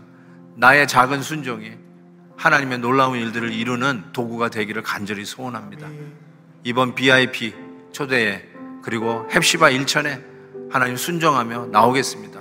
나의 0.56 0.86
작은 0.86 1.22
순종이 1.22 1.72
하나님의 2.36 2.78
놀라운 2.78 3.18
일들을 3.18 3.52
이루는 3.52 4.12
도구가 4.12 4.48
되기를 4.50 4.82
간절히 4.82 5.24
소원합니다. 5.24 5.88
이번 6.64 6.94
BIP 6.94 7.54
초대에 7.92 8.42
그리고 8.82 9.26
헵시바 9.28 9.70
일천에 9.70 10.20
하나님 10.70 10.96
순종하며 10.96 11.66
나오겠습니다. 11.66 12.40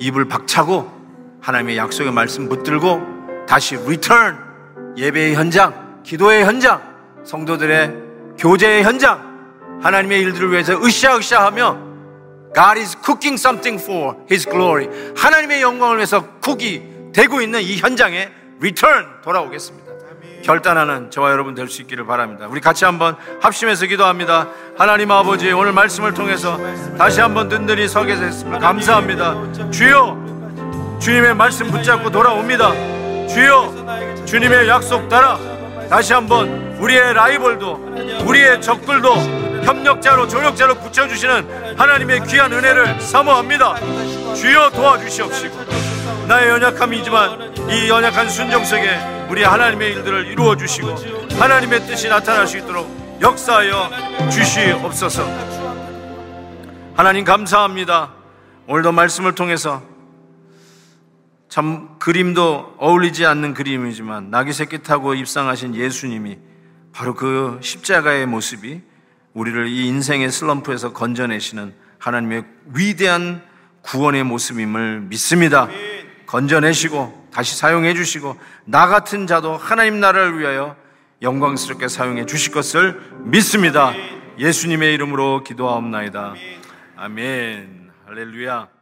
이불 0.00 0.26
박차고 0.26 0.90
하나님의 1.40 1.76
약속의 1.76 2.12
말씀 2.12 2.48
붙들고 2.48 3.46
다시 3.46 3.76
return 3.76 4.44
예배의 4.96 5.36
현장, 5.36 6.02
기도의 6.02 6.44
현장, 6.44 6.82
성도들의 7.24 7.94
교제의 8.38 8.82
현장, 8.82 9.25
하나님의 9.82 10.20
일들을 10.22 10.50
위해서 10.52 10.72
으쌰으쌰하며 10.74 11.86
God 12.54 12.78
is 12.80 12.96
cooking 13.04 13.34
something 13.38 13.82
for 13.82 14.16
His 14.30 14.48
glory. 14.48 14.88
하나님의 15.16 15.62
영광을 15.62 15.96
위해서 15.96 16.26
cook이 16.42 17.12
되고 17.12 17.40
있는 17.40 17.60
이 17.60 17.76
현장에 17.76 18.30
return 18.60 19.06
돌아오겠습니다. 19.22 19.86
결단하는 20.42 21.10
저와 21.10 21.32
여러분 21.32 21.54
될 21.54 21.68
수 21.68 21.82
있기를 21.82 22.06
바랍니다. 22.06 22.46
우리 22.48 22.60
같이 22.60 22.84
한번 22.84 23.16
합심해서 23.40 23.86
기도합니다. 23.86 24.48
하나님 24.78 25.10
아버지 25.10 25.50
오늘 25.50 25.72
말씀을 25.72 26.14
통해서 26.14 26.58
다시 26.96 27.20
한번 27.20 27.48
든든히 27.48 27.88
서게 27.88 28.14
됐습니다. 28.14 28.58
감사합니다. 28.60 29.70
주여 29.72 30.98
주님의 31.00 31.34
말씀 31.34 31.68
붙잡고 31.70 32.10
돌아옵니다. 32.10 32.72
주여 33.26 34.24
주님의 34.24 34.68
약속 34.68 35.08
따라 35.08 35.38
다시 35.90 36.12
한번 36.12 36.76
우리의 36.78 37.12
라이벌도 37.14 38.24
우리의 38.26 38.62
적들도 38.62 39.55
협력자로 39.66 40.28
조력자로 40.28 40.76
붙여주시는 40.76 41.76
하나님의 41.76 42.24
귀한 42.26 42.52
은혜를 42.52 43.00
사모합니다. 43.00 43.74
주여 44.34 44.70
도와주시옵시고 44.70 45.56
나의 46.28 46.50
연약함이지만 46.50 47.70
이 47.70 47.88
연약한 47.88 48.28
순종 48.28 48.64
속에 48.64 48.96
우리 49.28 49.42
하나님의 49.42 49.92
일들을 49.92 50.28
이루어 50.28 50.56
주시고 50.56 50.94
하나님의 51.38 51.80
뜻이 51.80 52.08
나타날 52.08 52.46
수 52.46 52.58
있도록 52.58 53.18
역사하여 53.20 54.30
주시옵소서. 54.30 55.24
하나님 56.94 57.24
감사합니다. 57.24 58.12
오늘도 58.68 58.92
말씀을 58.92 59.34
통해서 59.34 59.82
참 61.48 61.98
그림도 61.98 62.76
어울리지 62.78 63.26
않는 63.26 63.54
그림이지만 63.54 64.30
나귀 64.30 64.52
새끼 64.52 64.82
타고 64.82 65.14
입상하신 65.14 65.74
예수님이 65.74 66.38
바로 66.92 67.14
그 67.14 67.58
십자가의 67.62 68.26
모습이 68.26 68.82
우리를 69.36 69.68
이 69.68 69.86
인생의 69.86 70.32
슬럼프에서 70.32 70.94
건져내시는 70.94 71.74
하나님의 71.98 72.44
위대한 72.74 73.42
구원의 73.82 74.24
모습임을 74.24 75.02
믿습니다. 75.02 75.68
건져내시고 76.24 77.28
다시 77.32 77.54
사용해 77.54 77.94
주시고 77.94 78.38
나 78.64 78.86
같은 78.86 79.26
자도 79.26 79.58
하나님 79.58 80.00
나라를 80.00 80.38
위하여 80.38 80.74
영광스럽게 81.20 81.88
사용해 81.88 82.24
주실 82.24 82.52
것을 82.52 82.98
믿습니다. 83.24 83.92
예수님의 84.38 84.94
이름으로 84.94 85.44
기도하옵나이다. 85.44 86.34
아멘. 86.96 87.90
할렐루야. 88.06 88.75